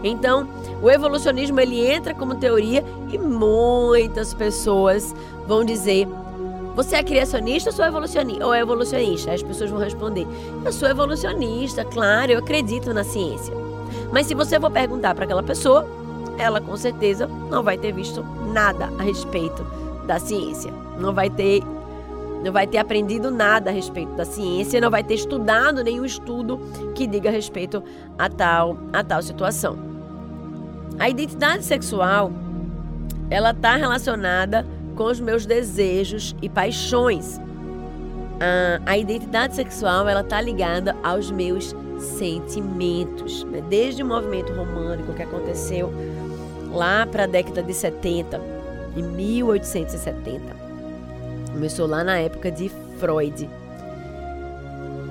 Então, 0.02 0.48
o 0.82 0.90
evolucionismo 0.90 1.60
ele 1.60 1.86
entra 1.86 2.14
como 2.14 2.36
teoria 2.36 2.86
e 3.12 3.18
muitas 3.18 4.34
pessoas 4.34 5.14
vão 5.46 5.66
dizer 5.66 6.08
você 6.74 6.96
é 6.96 7.04
criacionista 7.04 7.70
ou, 7.70 7.76
sou 7.76 7.84
evolucionista, 7.84 8.48
ou 8.48 8.54
é 8.54 8.62
evolucionista? 8.62 9.34
As 9.34 9.44
pessoas 9.44 9.70
vão 9.70 9.78
responder: 9.78 10.26
Eu 10.64 10.72
sou 10.72 10.88
evolucionista, 10.88 11.84
claro, 11.84 12.32
eu 12.32 12.40
acredito 12.40 12.94
na 12.94 13.04
ciência. 13.04 13.71
Mas 14.12 14.28
se 14.28 14.36
você 14.36 14.60
for 14.60 14.72
perguntar 14.72 15.16
para 15.16 15.24
aquela 15.24 15.44
pessoa, 15.44 15.88
ela 16.38 16.60
com 16.60 16.76
certeza 16.76 17.28
não 17.50 17.64
vai 17.64 17.78
ter 17.78 17.92
visto 17.92 18.24
nada 18.52 18.92
a 19.00 19.04
respeito 19.04 19.64
da 20.06 20.20
ciência. 20.20 20.74
Não 21.00 21.14
vai 21.14 21.30
ter 21.30 21.62
não 22.44 22.52
vai 22.52 22.66
ter 22.66 22.80
aprendido 22.80 23.30
nada 23.30 23.70
a 23.70 23.74
respeito 23.74 24.14
da 24.14 24.26
ciência, 24.26 24.82
não 24.82 24.90
vai 24.90 25.04
ter 25.04 25.14
estudado 25.14 25.84
nenhum 25.84 26.04
estudo 26.04 26.60
que 26.96 27.06
diga 27.06 27.30
a 27.30 27.32
respeito 27.32 27.84
a 28.18 28.28
tal 28.28 28.78
a 28.92 29.04
tal 29.04 29.22
situação. 29.22 29.78
A 31.00 31.08
identidade 31.08 31.64
sexual 31.64 32.32
ela 33.30 33.52
está 33.52 33.76
relacionada 33.76 34.66
com 34.96 35.06
os 35.06 35.20
meus 35.20 35.46
desejos 35.46 36.36
e 36.42 36.50
paixões. 36.50 37.40
A, 38.42 38.82
a 38.94 38.98
identidade 38.98 39.56
sexual 39.56 40.10
ela 40.10 40.22
está 40.22 40.42
ligada 40.42 40.96
aos 41.04 41.30
meus 41.30 41.76
sentimentos. 42.18 43.44
Né? 43.44 43.62
Desde 43.70 44.02
o 44.02 44.06
movimento 44.06 44.52
romântico 44.52 45.14
que 45.14 45.22
aconteceu 45.22 45.94
lá 46.74 47.06
para 47.06 47.26
a 47.26 47.28
década 47.28 47.62
de 47.62 47.74
70, 47.74 48.42
em 48.98 49.04
1870, 49.04 50.42
começou 51.54 51.86
lá 51.86 52.04
na 52.04 52.18
época 52.18 52.50
de 52.50 52.70
Freud, 52.98 53.48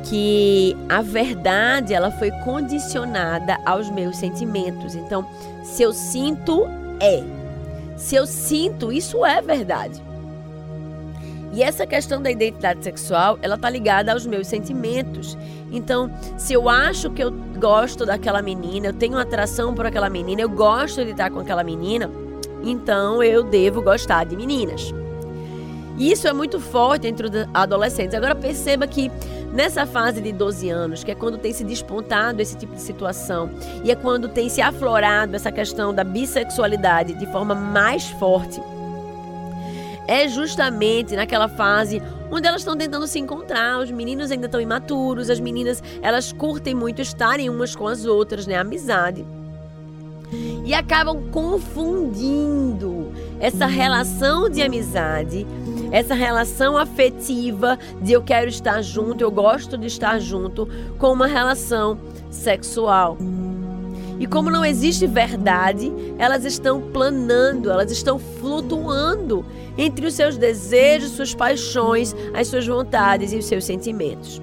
que 0.05 0.77
a 0.89 1.01
verdade 1.01 1.95
ela 1.95 2.11
foi 2.11 2.33
condicionada 2.45 3.59
aos 3.65 3.89
meus 3.91 4.17
sentimentos. 4.17 4.97
Então, 4.97 5.25
se 5.63 5.83
eu 5.83 5.93
sinto, 5.93 6.67
é. 6.99 7.23
Se 7.97 8.17
eu 8.17 8.27
sinto, 8.27 8.91
isso 8.91 9.25
é 9.25 9.41
verdade. 9.41 10.03
E 11.53 11.63
essa 11.63 11.87
questão 11.87 12.23
da 12.23 12.31
identidade 12.31 12.85
sexual, 12.85 13.39
ela 13.43 13.59
tá 13.59 13.69
ligada 13.69 14.13
aos 14.13 14.25
meus 14.25 14.47
sentimentos. 14.47 15.37
Então, 15.73 16.11
se 16.37 16.53
eu 16.53 16.69
acho 16.69 17.11
que 17.11 17.23
eu 17.23 17.31
gosto 17.59 18.07
daquela 18.07 18.41
menina, 18.41 18.89
eu 18.89 18.93
tenho 18.93 19.19
atração 19.19 19.75
por 19.75 19.85
aquela 19.85 20.09
menina, 20.09 20.41
eu 20.41 20.49
gosto 20.49 21.05
de 21.05 21.11
estar 21.11 21.31
com 21.31 21.41
aquela 21.41 21.65
menina, 21.65 22.11
então 22.63 23.23
eu 23.23 23.43
devo 23.43 23.83
gostar 23.83 24.25
de 24.25 24.37
meninas. 24.37 24.93
Isso 25.99 26.27
é 26.27 26.33
muito 26.33 26.59
forte 26.59 27.07
entre 27.07 27.27
os 27.27 27.33
adolescentes. 27.53 28.15
Agora 28.15 28.35
perceba 28.35 28.87
que 28.87 29.11
nessa 29.53 29.85
fase 29.85 30.21
de 30.23 30.33
12 30.33 30.71
anos, 30.71 31.05
que 31.05 31.11
é 31.11 31.15
quando 31.15 31.37
tem 31.37 31.53
se 31.53 31.63
despontado 31.63 32.41
esse 32.41 32.57
tipo 32.57 32.75
de 32.75 32.81
situação, 32.81 33.51
e 33.85 33.91
é 33.91 33.95
quando 33.95 34.29
tem 34.29 34.49
se 34.49 34.63
aflorado 34.63 35.37
essa 35.37 35.53
questão 35.53 35.93
da 35.93 36.03
bissexualidade 36.03 37.13
de 37.15 37.27
forma 37.27 37.55
mais 37.55 38.09
forte, 38.13 38.61
é 40.11 40.27
justamente 40.27 41.15
naquela 41.15 41.49
fase 41.49 42.03
onde 42.33 42.49
elas 42.49 42.63
estão 42.63 42.77
tentando 42.77 43.07
se 43.07 43.21
encontrar. 43.21 43.79
Os 43.79 43.93
meninos 43.93 44.33
ainda 44.33 44.47
estão 44.47 44.61
imaturos, 44.61 45.31
as 45.31 45.39
meninas 45.39 45.81
elas 46.03 46.33
curtem 46.33 46.75
muito 46.75 47.01
estarem 47.01 47.49
umas 47.49 47.77
com 47.77 47.87
as 47.87 48.05
outras, 48.05 48.45
né? 48.45 48.57
Amizade. 48.57 49.25
E 50.65 50.75
acabam 50.75 51.31
confundindo 51.31 53.13
essa 53.39 53.67
relação 53.67 54.49
de 54.49 54.63
amizade, 54.63 55.47
essa 55.93 56.15
relação 56.15 56.77
afetiva 56.77 57.79
de 58.03 58.13
eu 58.13 58.23
quero 58.23 58.49
estar 58.49 58.83
junto, 58.83 59.23
eu 59.23 59.31
gosto 59.31 59.79
de 59.79 59.87
estar 59.87 60.19
junto, 60.19 60.69
com 60.99 61.13
uma 61.13 61.29
relação 61.29 61.97
sexual. 62.31 63.17
E 64.21 64.27
como 64.27 64.51
não 64.51 64.63
existe 64.63 65.07
verdade, 65.07 65.91
elas 66.19 66.45
estão 66.45 66.79
planando, 66.79 67.71
elas 67.71 67.91
estão 67.91 68.19
flutuando 68.19 69.47
entre 69.79 70.07
os 70.07 70.13
seus 70.13 70.37
desejos, 70.37 71.13
suas 71.13 71.35
paixões, 71.35 72.15
as 72.35 72.47
suas 72.47 72.67
vontades 72.67 73.33
e 73.33 73.37
os 73.37 73.47
seus 73.47 73.65
sentimentos. 73.65 74.39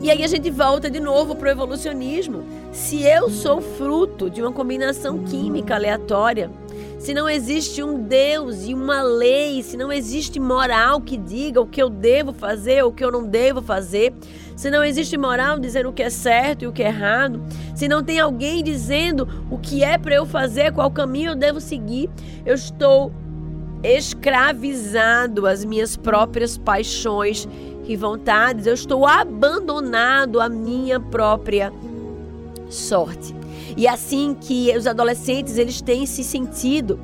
E 0.00 0.10
aí 0.10 0.24
a 0.24 0.26
gente 0.26 0.50
volta 0.50 0.90
de 0.90 0.98
novo 0.98 1.36
para 1.36 1.48
o 1.48 1.52
evolucionismo. 1.52 2.42
Se 2.72 3.04
eu 3.04 3.30
sou 3.30 3.60
fruto 3.60 4.28
de 4.28 4.42
uma 4.42 4.50
combinação 4.50 5.18
química 5.18 5.76
aleatória, 5.76 6.50
se 7.00 7.14
não 7.14 7.26
existe 7.26 7.82
um 7.82 7.98
Deus 7.98 8.66
e 8.66 8.74
uma 8.74 9.00
lei, 9.00 9.62
se 9.62 9.74
não 9.74 9.90
existe 9.90 10.38
moral 10.38 11.00
que 11.00 11.16
diga 11.16 11.58
o 11.58 11.66
que 11.66 11.82
eu 11.82 11.88
devo 11.88 12.30
fazer 12.30 12.84
ou 12.84 12.90
o 12.90 12.92
que 12.92 13.02
eu 13.02 13.10
não 13.10 13.24
devo 13.24 13.62
fazer, 13.62 14.12
se 14.54 14.70
não 14.70 14.84
existe 14.84 15.16
moral 15.16 15.58
dizendo 15.58 15.88
o 15.88 15.92
que 15.94 16.02
é 16.02 16.10
certo 16.10 16.62
e 16.62 16.66
o 16.66 16.72
que 16.72 16.82
é 16.82 16.88
errado, 16.88 17.42
se 17.74 17.88
não 17.88 18.04
tem 18.04 18.20
alguém 18.20 18.62
dizendo 18.62 19.26
o 19.50 19.56
que 19.56 19.82
é 19.82 19.96
para 19.96 20.14
eu 20.14 20.26
fazer, 20.26 20.74
qual 20.74 20.90
caminho 20.90 21.30
eu 21.30 21.34
devo 21.34 21.58
seguir, 21.58 22.10
eu 22.44 22.54
estou 22.54 23.10
escravizado 23.82 25.46
às 25.46 25.64
minhas 25.64 25.96
próprias 25.96 26.58
paixões 26.58 27.48
e 27.88 27.96
vontades, 27.96 28.66
eu 28.66 28.74
estou 28.74 29.06
abandonado 29.06 30.38
à 30.38 30.50
minha 30.50 31.00
própria 31.00 31.72
sorte. 32.68 33.39
E 33.76 33.86
assim 33.86 34.36
que 34.38 34.76
os 34.76 34.86
adolescentes 34.86 35.56
eles 35.56 35.80
têm 35.80 36.06
se 36.06 36.22
sentido 36.24 36.98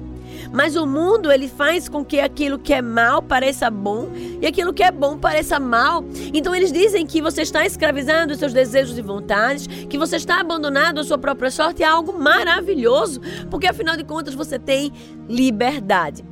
mas 0.52 0.76
o 0.76 0.86
mundo 0.86 1.30
ele 1.30 1.48
faz 1.48 1.88
com 1.88 2.04
que 2.04 2.20
aquilo 2.20 2.58
que 2.58 2.72
é 2.72 2.82
mal 2.82 3.22
pareça 3.22 3.70
bom 3.70 4.08
e 4.40 4.46
aquilo 4.46 4.72
que 4.72 4.82
é 4.82 4.90
bom 4.90 5.18
pareça 5.18 5.58
mal. 5.58 6.04
Então 6.32 6.54
eles 6.54 6.72
dizem 6.72 7.06
que 7.06 7.20
você 7.20 7.42
está 7.42 7.64
escravizando 7.64 8.32
os 8.32 8.38
seus 8.38 8.52
desejos 8.52 8.96
e 8.98 9.02
vontades, 9.02 9.66
que 9.66 9.98
você 9.98 10.16
está 10.16 10.40
abandonando 10.40 11.00
a 11.00 11.04
sua 11.04 11.18
própria 11.18 11.50
sorte 11.50 11.82
é 11.82 11.86
algo 11.86 12.18
maravilhoso, 12.18 13.20
porque 13.50 13.66
afinal 13.66 13.96
de 13.96 14.04
contas 14.04 14.34
você 14.34 14.58
tem 14.58 14.92
liberdade. 15.28 16.24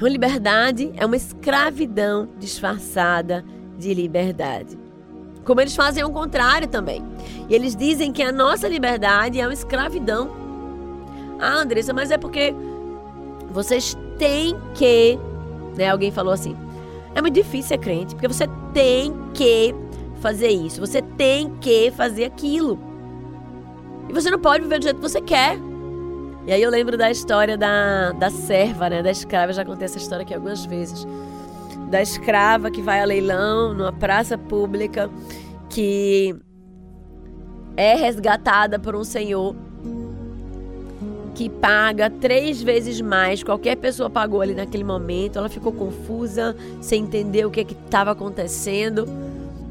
Uma 0.00 0.08
liberdade 0.08 0.90
é 0.96 1.04
uma 1.04 1.16
escravidão 1.16 2.28
disfarçada 2.38 3.44
de 3.78 3.92
liberdade. 3.92 4.89
Como 5.50 5.60
eles 5.60 5.74
fazem 5.74 6.04
o 6.04 6.10
contrário 6.10 6.68
também. 6.68 7.04
E 7.48 7.54
eles 7.56 7.74
dizem 7.74 8.12
que 8.12 8.22
a 8.22 8.30
nossa 8.30 8.68
liberdade 8.68 9.40
é 9.40 9.44
uma 9.44 9.52
escravidão. 9.52 10.30
Ah, 11.40 11.54
Andressa, 11.54 11.92
mas 11.92 12.12
é 12.12 12.16
porque 12.16 12.54
vocês 13.50 13.98
têm 14.16 14.56
que. 14.76 15.18
Né, 15.76 15.90
alguém 15.90 16.12
falou 16.12 16.32
assim. 16.32 16.56
É 17.16 17.20
muito 17.20 17.34
difícil 17.34 17.66
ser 17.66 17.78
crente, 17.78 18.14
porque 18.14 18.28
você 18.28 18.46
tem 18.72 19.12
que 19.34 19.74
fazer 20.20 20.50
isso, 20.50 20.78
você 20.78 21.02
tem 21.02 21.50
que 21.56 21.90
fazer 21.90 22.26
aquilo. 22.26 22.78
E 24.08 24.12
você 24.12 24.30
não 24.30 24.38
pode 24.38 24.62
viver 24.62 24.78
do 24.78 24.84
jeito 24.84 25.00
que 25.00 25.02
você 25.02 25.20
quer. 25.20 25.58
E 26.46 26.52
aí 26.52 26.62
eu 26.62 26.70
lembro 26.70 26.96
da 26.96 27.10
história 27.10 27.58
da, 27.58 28.12
da 28.12 28.30
serva, 28.30 28.88
né, 28.88 29.02
da 29.02 29.10
escrava, 29.10 29.50
eu 29.50 29.56
já 29.56 29.64
contei 29.64 29.86
essa 29.86 29.98
história 29.98 30.22
aqui 30.22 30.32
algumas 30.32 30.64
vezes. 30.64 31.04
Da 31.90 32.00
escrava 32.00 32.70
que 32.70 32.80
vai 32.80 33.00
a 33.00 33.04
leilão 33.04 33.74
numa 33.74 33.92
praça 33.92 34.38
pública, 34.38 35.10
que 35.68 36.34
é 37.76 37.94
resgatada 37.94 38.78
por 38.78 38.94
um 38.94 39.04
senhor 39.04 39.56
que 41.34 41.48
paga 41.48 42.10
três 42.10 42.60
vezes 42.60 43.00
mais 43.00 43.42
qualquer 43.42 43.74
pessoa 43.76 44.10
pagou 44.10 44.42
ali 44.42 44.54
naquele 44.54 44.84
momento. 44.84 45.38
Ela 45.38 45.48
ficou 45.48 45.72
confusa, 45.72 46.54
sem 46.80 47.02
entender 47.04 47.46
o 47.46 47.50
que 47.50 47.62
estava 47.62 48.10
acontecendo. 48.10 49.08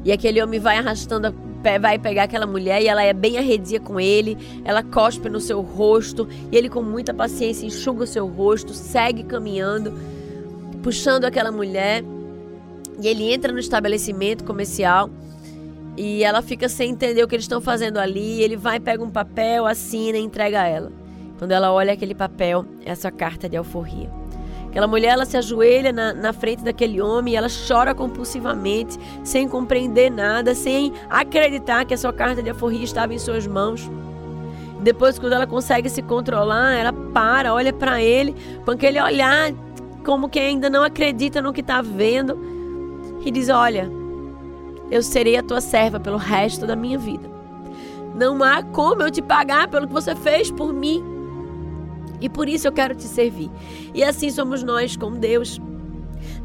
E 0.04 0.10
aquele 0.10 0.42
homem 0.42 0.58
vai 0.58 0.78
arrastando, 0.78 1.32
vai 1.80 1.98
pegar 1.98 2.24
aquela 2.24 2.46
mulher 2.46 2.82
e 2.82 2.88
ela 2.88 3.04
é 3.04 3.12
bem 3.12 3.38
arredia 3.38 3.78
com 3.78 4.00
ele. 4.00 4.36
Ela 4.64 4.82
cospe 4.82 5.28
no 5.28 5.38
seu 5.38 5.60
rosto 5.60 6.28
e 6.50 6.56
ele, 6.56 6.68
com 6.68 6.82
muita 6.82 7.14
paciência, 7.14 7.66
enxuga 7.66 8.02
o 8.02 8.06
seu 8.06 8.26
rosto, 8.26 8.74
segue 8.74 9.22
caminhando, 9.22 9.92
puxando 10.82 11.24
aquela 11.24 11.50
mulher. 11.50 12.04
E 13.00 13.08
ele 13.08 13.32
entra 13.32 13.52
no 13.52 13.58
estabelecimento 13.58 14.44
comercial 14.44 15.08
e 15.96 16.22
ela 16.22 16.42
fica 16.42 16.68
sem 16.68 16.90
entender 16.90 17.22
o 17.22 17.28
que 17.28 17.34
eles 17.34 17.44
estão 17.44 17.60
fazendo 17.60 17.98
ali. 17.98 18.42
Ele 18.42 18.56
vai, 18.56 18.78
pega 18.78 19.02
um 19.02 19.10
papel, 19.10 19.66
assina 19.66 20.18
e 20.18 20.22
entrega 20.22 20.62
a 20.62 20.66
ela. 20.66 20.92
Quando 21.38 21.52
ela 21.52 21.72
olha 21.72 21.92
aquele 21.92 22.14
papel, 22.14 22.66
é 22.84 22.90
a 22.90 22.96
sua 22.96 23.10
carta 23.10 23.48
de 23.48 23.56
alforria. 23.56 24.10
Aquela 24.68 24.86
mulher, 24.86 25.08
ela 25.08 25.24
se 25.24 25.36
ajoelha 25.36 25.92
na, 25.92 26.12
na 26.12 26.32
frente 26.32 26.62
daquele 26.62 27.00
homem 27.00 27.34
e 27.34 27.36
ela 27.36 27.48
chora 27.66 27.92
compulsivamente, 27.92 28.96
sem 29.24 29.48
compreender 29.48 30.10
nada, 30.10 30.54
sem 30.54 30.92
acreditar 31.08 31.84
que 31.84 31.92
a 31.92 31.98
sua 31.98 32.12
carta 32.12 32.40
de 32.40 32.50
alforria 32.50 32.84
estava 32.84 33.12
em 33.12 33.18
suas 33.18 33.46
mãos. 33.46 33.90
Depois, 34.80 35.18
quando 35.18 35.32
ela 35.32 35.46
consegue 35.46 35.90
se 35.90 36.02
controlar, 36.02 36.72
ela 36.74 36.92
para, 36.92 37.52
olha 37.52 37.72
para 37.72 38.00
ele 38.00 38.34
com 38.64 38.70
aquele 38.70 39.00
olhar 39.00 39.52
como 40.00 40.28
que 40.28 40.38
ainda 40.38 40.68
não 40.68 40.82
acredita 40.82 41.40
no 41.40 41.52
que 41.52 41.60
está 41.60 41.82
vendo 41.82 42.38
e 43.24 43.30
diz: 43.30 43.48
Olha, 43.48 43.90
eu 44.90 45.02
serei 45.02 45.36
a 45.36 45.42
tua 45.42 45.60
serva 45.60 46.00
pelo 46.00 46.16
resto 46.16 46.66
da 46.66 46.74
minha 46.74 46.98
vida. 46.98 47.28
Não 48.14 48.42
há 48.42 48.62
como 48.62 49.02
eu 49.02 49.10
te 49.10 49.22
pagar 49.22 49.68
pelo 49.68 49.86
que 49.86 49.92
você 49.92 50.14
fez 50.16 50.50
por 50.50 50.72
mim. 50.72 51.02
E 52.20 52.28
por 52.28 52.48
isso 52.48 52.66
eu 52.66 52.72
quero 52.72 52.94
te 52.94 53.04
servir. 53.04 53.50
E 53.94 54.02
assim 54.02 54.30
somos 54.30 54.62
nós 54.62 54.96
com 54.96 55.12
Deus. 55.12 55.60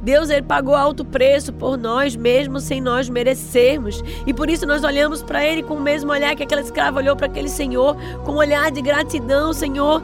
Deus 0.02 0.30
ele 0.30 0.44
pagou 0.44 0.76
alto 0.76 1.04
preço 1.04 1.52
por 1.52 1.78
nós, 1.78 2.16
mesmo 2.16 2.60
sem 2.60 2.80
nós 2.80 3.10
merecermos. 3.10 4.04
E 4.26 4.34
por 4.34 4.50
isso 4.50 4.66
nós 4.66 4.84
olhamos 4.84 5.22
para 5.24 5.44
ele 5.44 5.64
com 5.64 5.76
o 5.76 5.82
mesmo 5.82 6.12
olhar 6.12 6.36
que 6.36 6.44
aquela 6.44 6.62
escrava 6.62 7.00
olhou 7.00 7.16
para 7.16 7.26
aquele 7.26 7.50
Senhor, 7.50 7.98
com 8.24 8.34
um 8.34 8.38
olhar 8.38 8.72
de 8.72 8.82
gratidão, 8.82 9.52
Senhor. 9.52 10.04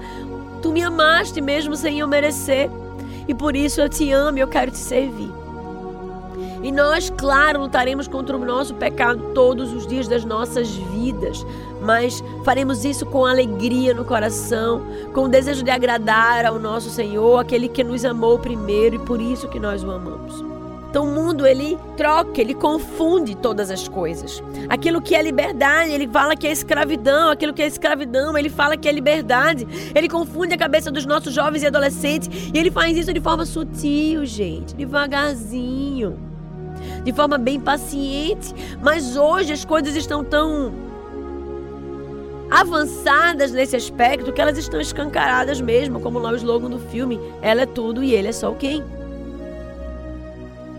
Tu 0.61 0.71
me 0.71 0.83
amaste 0.83 1.39
mesmo 1.39 1.75
sem 1.75 1.99
eu 1.99 2.07
merecer. 2.07 2.69
E 3.31 3.33
por 3.33 3.55
isso 3.55 3.79
eu 3.79 3.87
te 3.87 4.11
amo 4.11 4.39
e 4.39 4.41
eu 4.41 4.47
quero 4.49 4.71
te 4.71 4.77
servir. 4.77 5.31
E 6.61 6.69
nós, 6.69 7.09
claro, 7.09 7.61
lutaremos 7.61 8.05
contra 8.05 8.35
o 8.35 8.45
nosso 8.45 8.73
pecado 8.75 9.31
todos 9.33 9.71
os 9.71 9.87
dias 9.87 10.05
das 10.05 10.25
nossas 10.25 10.69
vidas, 10.69 11.45
mas 11.81 12.21
faremos 12.43 12.83
isso 12.83 13.05
com 13.05 13.25
alegria 13.25 13.93
no 13.93 14.03
coração, 14.03 14.81
com 15.13 15.23
o 15.23 15.29
desejo 15.29 15.63
de 15.63 15.71
agradar 15.71 16.45
ao 16.45 16.59
nosso 16.59 16.89
Senhor, 16.89 17.39
aquele 17.39 17.69
que 17.69 17.85
nos 17.85 18.03
amou 18.03 18.37
primeiro 18.37 18.97
e 18.97 18.99
por 18.99 19.21
isso 19.21 19.47
que 19.47 19.61
nós 19.61 19.81
o 19.81 19.91
amamos. 19.91 20.50
Então 20.91 21.05
o 21.05 21.07
mundo 21.07 21.47
ele 21.47 21.79
troca, 21.95 22.41
ele 22.41 22.53
confunde 22.53 23.33
todas 23.33 23.71
as 23.71 23.87
coisas. 23.87 24.43
Aquilo 24.67 25.01
que 25.01 25.15
é 25.15 25.21
liberdade, 25.21 25.93
ele 25.93 26.05
fala 26.05 26.35
que 26.35 26.45
é 26.45 26.51
escravidão. 26.51 27.31
Aquilo 27.31 27.53
que 27.53 27.61
é 27.61 27.65
escravidão, 27.65 28.37
ele 28.37 28.49
fala 28.49 28.75
que 28.75 28.89
é 28.89 28.91
liberdade. 28.91 29.65
Ele 29.95 30.09
confunde 30.09 30.53
a 30.53 30.57
cabeça 30.57 30.91
dos 30.91 31.05
nossos 31.05 31.33
jovens 31.33 31.63
e 31.63 31.67
adolescentes 31.67 32.29
e 32.53 32.57
ele 32.59 32.69
faz 32.69 32.97
isso 32.97 33.13
de 33.13 33.21
forma 33.21 33.45
sutil, 33.45 34.25
gente, 34.25 34.75
devagarzinho 34.75 36.19
de 37.05 37.13
forma 37.13 37.37
bem 37.37 37.57
paciente. 37.57 38.53
Mas 38.81 39.15
hoje 39.15 39.53
as 39.53 39.63
coisas 39.63 39.95
estão 39.95 40.25
tão 40.25 40.73
avançadas 42.49 43.53
nesse 43.53 43.77
aspecto 43.77 44.33
que 44.33 44.41
elas 44.41 44.57
estão 44.57 44.81
escancaradas 44.81 45.61
mesmo, 45.61 46.01
como 46.01 46.19
lá 46.19 46.31
o 46.31 46.35
slogan 46.35 46.69
do 46.69 46.79
filme: 46.79 47.17
ela 47.41 47.61
é 47.61 47.65
tudo 47.65 48.03
e 48.03 48.13
ele 48.13 48.27
é 48.27 48.33
só 48.33 48.51
o 48.51 48.55
quem. 48.55 48.83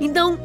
Então, 0.03 0.37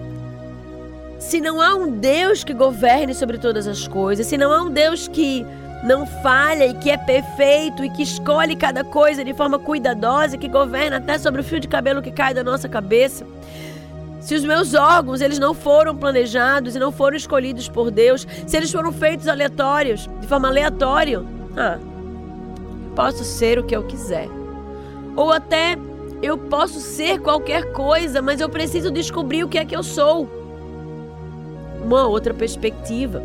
se 1.17 1.41
não 1.41 1.60
há 1.60 1.74
um 1.74 1.98
Deus 1.98 2.43
que 2.43 2.54
governe 2.54 3.15
sobre 3.15 3.39
todas 3.39 3.67
as 3.67 3.88
coisas, 3.88 4.28
se 4.28 4.38
não 4.38 4.54
há 4.54 4.62
um 4.62 4.70
Deus 4.70 5.08
que 5.08 5.43
não 5.84 6.06
falha 6.06 6.67
e 6.67 6.76
que 6.76 6.91
é 6.91 6.98
perfeito 6.98 7.84
e 7.84 7.89
que 7.89 8.04
escolhe 8.04 8.56
cada 8.56 8.84
coisa 8.84 9.24
de 9.26 9.34
forma 9.34 9.58
cuidadosa, 9.58 10.38
que 10.38 10.48
governa 10.48 10.98
até 10.98 11.17
sobre 11.17 11.41
o 11.41 11.43
fio 11.43 11.60
de 11.60 11.67
cabelo 11.67 12.04
que 12.04 12.12
cai 12.12 12.36
da 12.36 12.43
nossa 12.43 12.70
cabeça, 12.70 13.26
se 14.20 14.36
os 14.36 14.43
meus 14.43 14.76
órgãos 14.76 15.22
eles 15.22 15.39
não 15.39 15.56
foram 15.56 15.96
planejados 15.96 16.76
e 16.76 16.80
não 16.80 16.91
foram 16.91 17.17
escolhidos 17.17 17.67
por 17.67 17.89
Deus, 17.89 18.28
se 18.46 18.58
eles 18.58 18.72
foram 18.72 18.91
feitos 18.91 19.28
aleatórios, 19.28 20.08
de 20.22 20.28
forma 20.28 20.50
aleatória, 20.50 21.24
ah, 21.56 21.80
posso 22.96 23.24
ser 23.24 23.58
o 23.58 23.63
que 23.63 23.76
eu 23.76 23.84
quiser. 23.84 24.28
Ou 25.15 25.32
até 25.32 25.78
eu 26.21 26.38
posso 26.38 26.80
ser 26.80 27.19
qualquer 27.19 27.71
coisa, 27.71 28.21
mas 28.21 28.41
eu 28.41 28.49
preciso 28.49 28.91
descobrir 28.91 29.43
o 29.43 29.49
que 29.49 29.58
é 29.58 29.65
que 29.65 29.75
eu 29.75 29.84
sou. 29.84 30.27
Uma 31.84 32.08
outra 32.08 32.34
perspectiva. 32.34 33.23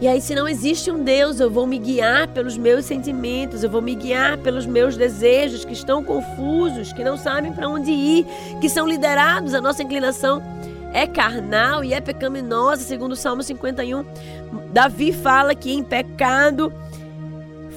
E 0.00 0.06
aí, 0.06 0.20
se 0.20 0.34
não 0.34 0.46
existe 0.46 0.90
um 0.90 1.02
Deus, 1.02 1.40
eu 1.40 1.50
vou 1.50 1.66
me 1.66 1.78
guiar 1.78 2.28
pelos 2.28 2.58
meus 2.58 2.84
sentimentos, 2.84 3.64
eu 3.64 3.70
vou 3.70 3.80
me 3.80 3.94
guiar 3.94 4.36
pelos 4.38 4.66
meus 4.66 4.94
desejos 4.94 5.64
que 5.64 5.72
estão 5.72 6.04
confusos, 6.04 6.92
que 6.92 7.02
não 7.02 7.16
sabem 7.16 7.50
para 7.50 7.66
onde 7.66 7.90
ir, 7.90 8.26
que 8.60 8.68
são 8.68 8.86
liderados, 8.86 9.54
a 9.54 9.60
nossa 9.60 9.82
inclinação 9.82 10.42
é 10.92 11.06
carnal 11.06 11.82
e 11.82 11.94
é 11.94 12.00
pecaminosa, 12.00 12.82
segundo 12.82 13.12
o 13.12 13.16
Salmo 13.16 13.42
51. 13.42 14.04
Davi 14.70 15.12
fala 15.12 15.54
que 15.54 15.72
em 15.72 15.82
pecado 15.82 16.72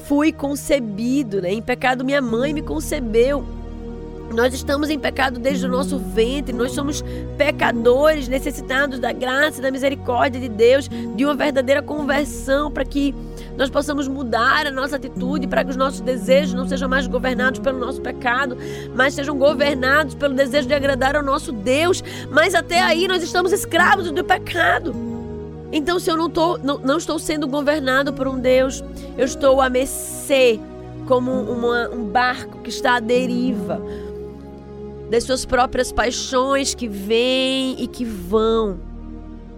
fui 0.05 0.31
concebido, 0.31 1.41
né? 1.41 1.51
Em 1.51 1.61
pecado 1.61 2.03
minha 2.03 2.21
mãe 2.21 2.53
me 2.53 2.61
concebeu. 2.61 3.45
Nós 4.33 4.53
estamos 4.53 4.89
em 4.91 4.99
pecado 4.99 5.39
desde 5.39 5.65
o 5.65 5.69
nosso 5.69 5.97
ventre, 5.97 6.53
nós 6.53 6.71
somos 6.71 7.03
pecadores 7.35 8.27
necessitados 8.27 8.99
da 8.99 9.11
graça 9.11 9.59
e 9.59 9.61
da 9.61 9.71
misericórdia 9.71 10.39
de 10.39 10.47
Deus, 10.47 10.87
de 10.87 11.25
uma 11.25 11.33
verdadeira 11.33 11.81
conversão 11.81 12.71
para 12.71 12.85
que 12.85 13.13
nós 13.57 13.69
possamos 13.69 14.07
mudar 14.07 14.67
a 14.67 14.71
nossa 14.71 14.97
atitude, 14.97 15.47
para 15.47 15.63
que 15.63 15.71
os 15.71 15.75
nossos 15.75 15.99
desejos 15.99 16.53
não 16.53 16.67
sejam 16.67 16.87
mais 16.87 17.07
governados 17.07 17.59
pelo 17.59 17.79
nosso 17.79 18.01
pecado, 18.01 18.55
mas 18.95 19.15
sejam 19.15 19.35
governados 19.35 20.13
pelo 20.13 20.35
desejo 20.35 20.67
de 20.67 20.73
agradar 20.75 21.15
ao 21.15 21.23
nosso 21.23 21.51
Deus. 21.51 22.03
Mas 22.29 22.53
até 22.53 22.81
aí 22.81 23.07
nós 23.07 23.23
estamos 23.23 23.51
escravos 23.51 24.11
do 24.11 24.23
pecado. 24.23 24.95
Então, 25.71 25.99
se 25.99 26.09
eu 26.09 26.15
não, 26.15 26.29
tô, 26.29 26.57
não, 26.59 26.77
não 26.77 26.97
estou 26.97 27.19
sendo 27.19 27.47
governado 27.47 28.13
por 28.13 28.27
um 28.27 28.39
Deus, 28.39 28.83
eu 29.17 29.25
estou 29.25 29.59
a 29.59 29.69
mercê 29.69 30.59
como 31.07 31.31
uma, 31.31 31.89
um 31.89 32.05
barco 32.05 32.59
que 32.59 32.69
está 32.69 32.95
à 32.95 32.99
deriva 32.99 33.81
das 35.09 35.23
suas 35.23 35.45
próprias 35.45 35.91
paixões 35.91 36.75
que 36.75 36.87
vêm 36.87 37.75
e 37.81 37.87
que 37.87 38.05
vão. 38.05 38.79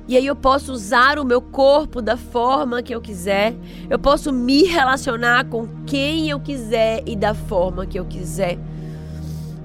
E 0.07 0.17
aí 0.17 0.25
eu 0.25 0.35
posso 0.35 0.73
usar 0.73 1.19
o 1.19 1.25
meu 1.25 1.41
corpo 1.41 2.01
da 2.01 2.17
forma 2.17 2.81
que 2.81 2.93
eu 2.93 3.01
quiser, 3.01 3.55
eu 3.89 3.99
posso 3.99 4.31
me 4.31 4.63
relacionar 4.63 5.45
com 5.45 5.67
quem 5.85 6.29
eu 6.29 6.39
quiser 6.39 7.03
e 7.05 7.15
da 7.15 7.33
forma 7.33 7.85
que 7.85 7.99
eu 7.99 8.05
quiser. 8.05 8.57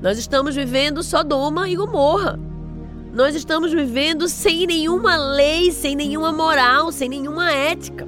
Nós 0.03 0.19
estamos 0.19 0.55
vivendo 0.55 1.03
Sodoma 1.03 1.69
e 1.69 1.75
Gomorra. 1.75 2.39
Nós 3.13 3.35
estamos 3.35 3.73
vivendo 3.73 4.29
sem 4.29 4.67
nenhuma 4.67 5.17
lei, 5.17 5.73
sem 5.73 5.97
nenhuma 5.97 6.31
moral, 6.33 6.93
sem 6.93 7.09
nenhuma 7.09 7.51
ética. 7.51 8.07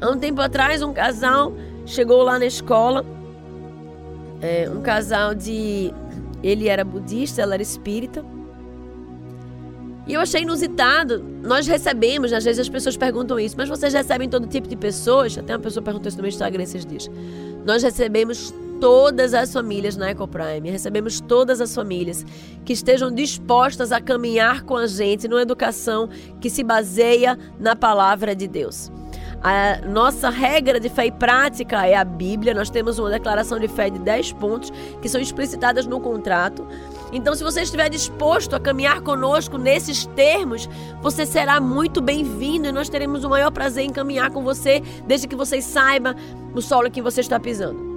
Há 0.00 0.10
um 0.10 0.18
tempo 0.18 0.40
atrás, 0.42 0.82
um 0.82 0.92
casal 0.92 1.54
chegou 1.86 2.22
lá 2.22 2.38
na 2.38 2.46
escola, 2.46 3.04
é, 4.42 4.68
um 4.68 4.82
casal 4.82 5.34
de 5.34 5.92
ele 6.42 6.68
era 6.68 6.84
budista, 6.84 7.42
ela 7.42 7.54
era 7.54 7.62
espírita. 7.62 8.24
E 10.06 10.14
eu 10.14 10.20
achei 10.20 10.42
inusitado. 10.42 11.24
Nós 11.42 11.66
recebemos, 11.66 12.32
às 12.32 12.44
vezes 12.44 12.60
as 12.60 12.68
pessoas 12.68 12.96
perguntam 12.96 13.38
isso, 13.38 13.54
mas 13.56 13.68
vocês 13.68 13.92
recebem 13.92 14.28
todo 14.28 14.46
tipo 14.46 14.66
de 14.66 14.76
pessoas? 14.76 15.38
Até 15.38 15.54
uma 15.54 15.60
pessoa 15.62 15.82
perguntou 15.82 16.08
isso 16.08 16.16
no 16.16 16.22
meu 16.22 16.28
Instagram 16.28 16.62
esses 16.62 16.84
dias. 16.84 17.08
Nós 17.64 17.82
recebemos 17.82 18.52
todas 18.80 19.32
as 19.32 19.52
famílias 19.52 19.96
na 19.96 20.10
EcoPrime, 20.10 20.68
recebemos 20.68 21.20
todas 21.20 21.60
as 21.60 21.72
famílias 21.72 22.26
que 22.64 22.72
estejam 22.72 23.14
dispostas 23.14 23.92
a 23.92 24.00
caminhar 24.00 24.64
com 24.64 24.76
a 24.76 24.88
gente 24.88 25.28
numa 25.28 25.42
educação 25.42 26.08
que 26.40 26.50
se 26.50 26.64
baseia 26.64 27.38
na 27.60 27.76
palavra 27.76 28.34
de 28.34 28.48
Deus. 28.48 28.90
A 29.42 29.80
nossa 29.84 30.30
regra 30.30 30.78
de 30.78 30.88
fé 30.88 31.06
e 31.06 31.10
prática 31.10 31.84
é 31.84 31.96
a 31.96 32.04
Bíblia. 32.04 32.54
Nós 32.54 32.70
temos 32.70 33.00
uma 33.00 33.10
declaração 33.10 33.58
de 33.58 33.66
fé 33.66 33.90
de 33.90 33.98
10 33.98 34.34
pontos 34.34 34.72
que 35.00 35.08
são 35.08 35.20
explicitadas 35.20 35.84
no 35.84 36.00
contrato. 36.00 36.64
Então, 37.12 37.34
se 37.34 37.42
você 37.42 37.62
estiver 37.62 37.90
disposto 37.90 38.54
a 38.54 38.60
caminhar 38.60 39.00
conosco 39.00 39.58
nesses 39.58 40.06
termos, 40.06 40.68
você 41.02 41.26
será 41.26 41.60
muito 41.60 42.00
bem-vindo 42.00 42.68
e 42.68 42.72
nós 42.72 42.88
teremos 42.88 43.24
o 43.24 43.28
maior 43.28 43.50
prazer 43.50 43.84
em 43.84 43.90
caminhar 43.90 44.30
com 44.30 44.44
você, 44.44 44.80
desde 45.08 45.26
que 45.26 45.34
você 45.34 45.60
saiba 45.60 46.14
o 46.54 46.62
solo 46.62 46.88
que 46.88 47.02
você 47.02 47.20
está 47.20 47.40
pisando. 47.40 47.90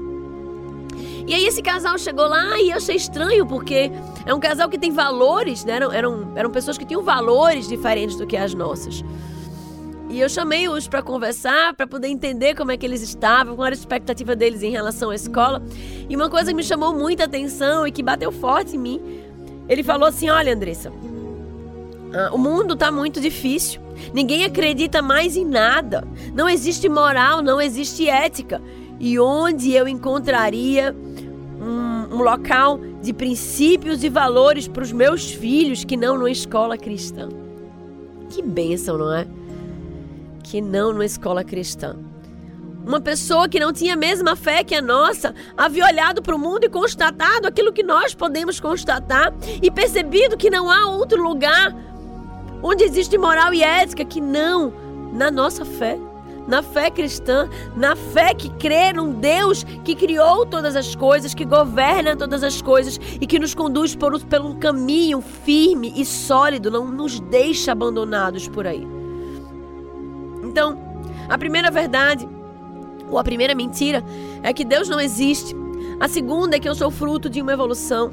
E 1.27 1.34
aí 1.34 1.45
esse 1.45 1.62
casal 1.62 1.97
chegou 1.99 2.25
lá 2.27 2.60
e 2.60 2.71
eu 2.71 2.77
achei 2.77 2.95
estranho, 2.95 3.45
porque 3.45 3.91
é 4.25 4.34
um 4.34 4.39
casal 4.39 4.67
que 4.67 4.79
tem 4.79 4.91
valores, 4.91 5.63
né? 5.63 5.73
Eram, 5.73 5.91
eram, 5.91 6.31
eram 6.36 6.49
pessoas 6.49 6.77
que 6.77 6.86
tinham 6.86 7.03
valores 7.03 7.67
diferentes 7.67 8.15
do 8.15 8.25
que 8.25 8.36
as 8.36 8.53
nossas. 8.55 9.03
E 10.10 10.20
eu 10.20 10.30
chamei-os 10.30 10.88
para 10.88 11.02
conversar, 11.02 11.74
para 11.74 11.88
poder 11.88 12.08
entender 12.08 12.56
como 12.56 12.72
é 12.72 12.78
que 12.78 12.86
eles 12.86 13.02
estavam, 13.02 13.56
qual 13.56 13.65
era 13.65 13.76
a 13.76 13.78
expectativa 13.78 14.36
deles 14.36 14.62
em 14.62 14.70
relação 14.70 15.10
à 15.10 15.15
escola. 15.15 15.62
E 16.08 16.15
uma 16.15 16.30
coisa 16.30 16.52
que 16.52 16.56
me 16.56 16.63
chamou 16.63 16.94
muita 16.94 17.24
atenção 17.24 17.88
e 17.88 17.91
que 17.91 18.04
bateu 18.04 18.32
forte 18.32 18.76
em 18.76 18.80
mim, 18.80 19.02
ele 19.68 19.84
falou 19.84 20.08
assim: 20.08 20.30
Olha, 20.30 20.54
Andressa, 20.54 20.91
ah, 22.13 22.30
o 22.32 22.38
mundo 22.38 22.76
está 22.76 22.91
muito 22.91 23.20
difícil. 23.20 23.82
Ninguém 24.13 24.46
acredita 24.46 25.02
mais 25.02 25.36
em 25.36 25.46
nada. 25.46 26.08
Não 26.34 26.48
existe 26.48 26.88
moral, 26.88 27.41
não 27.41 27.60
existe 27.60 28.08
ética. 28.08 28.62
E 29.00 29.20
onde 29.20 29.74
eu 29.74 29.88
encontraria 29.88 30.96
um, 31.60 32.15
um 32.15 32.22
local 32.22 32.80
de 33.02 33.12
princípios 33.12 34.04
e 34.04 34.10
valores 34.10 34.68
para 34.68 34.84
os 34.84 34.91
meus 34.91 35.32
filhos 35.32 35.84
que 35.84 35.98
não 35.98 36.18
numa 36.18 36.32
escola 36.32 36.78
cristã? 36.78 37.30
Que 38.30 38.41
bênção, 38.41 38.98
não 38.98 39.13
é? 39.13 39.28
Que 40.45 40.62
não 40.62 40.93
numa 40.93 41.05
escola 41.05 41.43
cristã. 41.43 41.95
Uma 42.86 43.01
pessoa 43.01 43.49
que 43.49 43.60
não 43.60 43.73
tinha 43.73 43.95
a 43.95 43.97
mesma 43.97 44.36
fé 44.36 44.63
que 44.63 44.75
a 44.75 44.81
nossa 44.81 45.34
havia 45.58 45.84
olhado 45.84 46.21
para 46.21 46.36
o 46.36 46.39
mundo 46.39 46.65
e 46.65 46.69
constatado 46.69 47.47
aquilo 47.47 47.73
que 47.73 47.81
nós 47.81 48.13
podemos 48.13 48.60
constatar 48.60 49.34
e 49.60 49.71
percebido 49.71 50.38
que 50.38 50.51
não 50.51 50.69
há 50.69 50.88
outro 50.88 51.21
lugar 51.23 51.75
onde 52.62 52.84
existe 52.84 53.17
moral 53.17 53.55
e 53.55 53.63
ética 53.63 54.05
que 54.05 54.21
não 54.21 54.71
na 55.12 55.31
nossa 55.31 55.65
fé, 55.65 55.97
na 56.47 56.62
fé 56.62 56.91
cristã, 56.91 57.49
na 57.75 57.95
fé 57.95 58.36
que 58.36 58.51
crê 58.51 58.93
num 58.93 59.13
Deus 59.13 59.63
que 59.84 59.95
criou 59.95 60.45
todas 60.45 60.75
as 60.75 60.95
coisas, 60.95 61.34
que 61.34 61.43
governa 61.43 62.15
todas 62.15 62.43
as 62.43 62.62
coisas 62.62 62.99
e 63.19 63.25
que 63.25 63.39
nos 63.39 63.55
conduz 63.55 63.95
por, 63.95 64.23
por 64.23 64.41
um 64.41 64.60
caminho 64.60 65.21
firme 65.21 65.91
e 65.97 66.05
sólido, 66.05 66.69
não 66.69 66.88
nos 66.88 67.19
deixa 67.19 67.71
abandonados 67.71 68.47
por 68.47 68.67
aí. 68.67 68.94
Então, 70.56 70.78
a 71.28 71.38
primeira 71.38 71.70
verdade, 71.70 72.26
ou 73.12 73.20
a 73.20 73.24
primeira 73.26 73.54
mentira, 73.54 74.02
é 74.41 74.54
que 74.54 74.63
Deus 74.63 74.88
não 74.88 75.02
existe. 75.02 75.54
A 76.00 76.08
segunda 76.08 76.56
é 76.56 76.60
que 76.62 76.70
eu 76.70 76.74
sou 76.74 76.89
fruto 76.89 77.30
de 77.30 77.41
uma 77.41 77.52
evolução. 77.52 78.10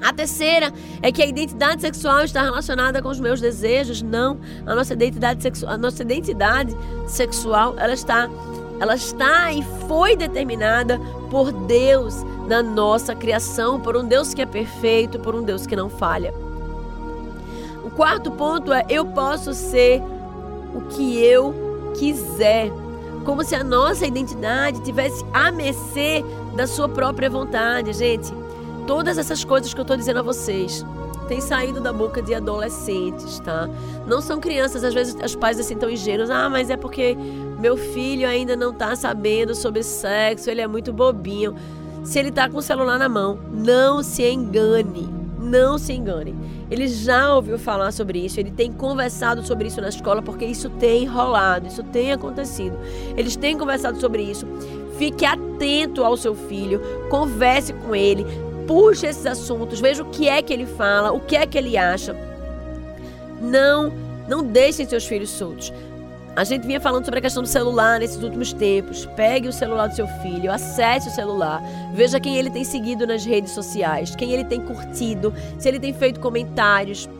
A 0.00 0.12
terceira 0.12 0.72
é 1.02 1.10
que 1.10 1.20
a 1.20 1.26
identidade 1.26 1.82
sexual 1.82 2.22
está 2.22 2.42
relacionada 2.42 3.02
com 3.02 3.08
os 3.08 3.18
meus 3.18 3.40
desejos. 3.40 4.02
Não, 4.02 4.38
a 4.64 4.72
nossa 4.72 4.92
identidade 4.92 5.42
sexual, 5.42 5.72
a 5.72 5.76
nossa 5.76 6.00
identidade 6.00 6.76
sexual, 7.08 7.74
ela 7.76 7.92
está 7.92 8.30
ela 8.78 8.94
está 8.94 9.50
e 9.50 9.60
foi 9.88 10.14
determinada 10.14 11.00
por 11.28 11.50
Deus 11.50 12.22
na 12.46 12.62
nossa 12.62 13.16
criação, 13.16 13.80
por 13.80 13.96
um 13.96 14.06
Deus 14.06 14.32
que 14.32 14.40
é 14.40 14.46
perfeito, 14.46 15.18
por 15.18 15.34
um 15.34 15.42
Deus 15.42 15.66
que 15.66 15.74
não 15.74 15.90
falha. 15.90 16.32
O 17.84 17.90
quarto 17.90 18.30
ponto 18.30 18.72
é 18.72 18.86
eu 18.88 19.04
posso 19.06 19.52
ser 19.52 20.00
o 20.78 20.82
que 20.82 21.22
eu 21.22 21.92
quiser, 21.98 22.70
como 23.24 23.44
se 23.44 23.54
a 23.54 23.64
nossa 23.64 24.06
identidade 24.06 24.80
tivesse 24.82 25.24
a 25.32 25.50
mercê 25.50 26.24
da 26.56 26.66
sua 26.66 26.88
própria 26.88 27.28
vontade, 27.28 27.92
gente. 27.92 28.32
Todas 28.86 29.18
essas 29.18 29.44
coisas 29.44 29.74
que 29.74 29.80
eu 29.80 29.82
estou 29.82 29.96
dizendo 29.96 30.20
a 30.20 30.22
vocês 30.22 30.84
têm 31.26 31.40
saído 31.40 31.80
da 31.80 31.92
boca 31.92 32.22
de 32.22 32.34
adolescentes, 32.34 33.38
tá? 33.40 33.68
Não 34.06 34.20
são 34.20 34.40
crianças, 34.40 34.82
às 34.82 34.94
vezes 34.94 35.14
os 35.22 35.36
pais 35.36 35.60
assim 35.60 35.76
tão 35.76 35.90
ingênuos, 35.90 36.30
ah, 36.30 36.48
mas 36.48 36.70
é 36.70 36.76
porque 36.76 37.14
meu 37.58 37.76
filho 37.76 38.26
ainda 38.26 38.56
não 38.56 38.70
está 38.70 38.96
sabendo 38.96 39.54
sobre 39.54 39.82
sexo, 39.82 40.48
ele 40.48 40.62
é 40.62 40.66
muito 40.66 40.92
bobinho. 40.92 41.54
Se 42.02 42.18
ele 42.18 42.30
está 42.30 42.48
com 42.48 42.58
o 42.58 42.62
celular 42.62 42.98
na 42.98 43.08
mão, 43.08 43.38
não 43.52 44.02
se 44.02 44.26
engane, 44.26 45.17
não 45.48 45.78
se 45.78 45.92
engane. 45.92 46.34
Ele 46.70 46.86
já 46.86 47.34
ouviu 47.34 47.58
falar 47.58 47.90
sobre 47.92 48.18
isso, 48.18 48.38
ele 48.38 48.50
tem 48.50 48.70
conversado 48.70 49.44
sobre 49.44 49.68
isso 49.68 49.80
na 49.80 49.88
escola, 49.88 50.20
porque 50.20 50.44
isso 50.44 50.68
tem 50.70 51.06
rolado, 51.06 51.66
isso 51.66 51.82
tem 51.82 52.12
acontecido. 52.12 52.78
Eles 53.16 53.36
têm 53.36 53.56
conversado 53.56 53.98
sobre 54.00 54.22
isso. 54.22 54.46
Fique 54.98 55.24
atento 55.24 56.04
ao 56.04 56.16
seu 56.16 56.34
filho, 56.34 56.80
converse 57.08 57.72
com 57.72 57.94
ele, 57.94 58.26
puxe 58.66 59.06
esses 59.06 59.24
assuntos, 59.24 59.80
veja 59.80 60.02
o 60.02 60.10
que 60.10 60.28
é 60.28 60.42
que 60.42 60.52
ele 60.52 60.66
fala, 60.66 61.12
o 61.12 61.20
que 61.20 61.36
é 61.36 61.46
que 61.46 61.56
ele 61.56 61.76
acha. 61.76 62.14
Não, 63.40 63.92
não 64.28 64.42
deixem 64.44 64.86
seus 64.86 65.06
filhos 65.06 65.30
soltos. 65.30 65.72
A 66.38 66.44
gente 66.44 66.68
vinha 66.68 66.80
falando 66.80 67.04
sobre 67.04 67.18
a 67.18 67.22
questão 67.22 67.42
do 67.42 67.48
celular 67.48 67.98
nesses 67.98 68.22
últimos 68.22 68.52
tempos. 68.52 69.06
Pegue 69.16 69.48
o 69.48 69.52
celular 69.52 69.88
do 69.88 69.96
seu 69.96 70.06
filho, 70.22 70.52
acesse 70.52 71.08
o 71.08 71.10
celular, 71.10 71.60
veja 71.92 72.20
quem 72.20 72.36
ele 72.36 72.48
tem 72.48 72.62
seguido 72.62 73.04
nas 73.08 73.24
redes 73.24 73.50
sociais, 73.50 74.14
quem 74.14 74.30
ele 74.30 74.44
tem 74.44 74.60
curtido, 74.60 75.34
se 75.58 75.68
ele 75.68 75.80
tem 75.80 75.92
feito 75.92 76.20
comentários. 76.20 77.10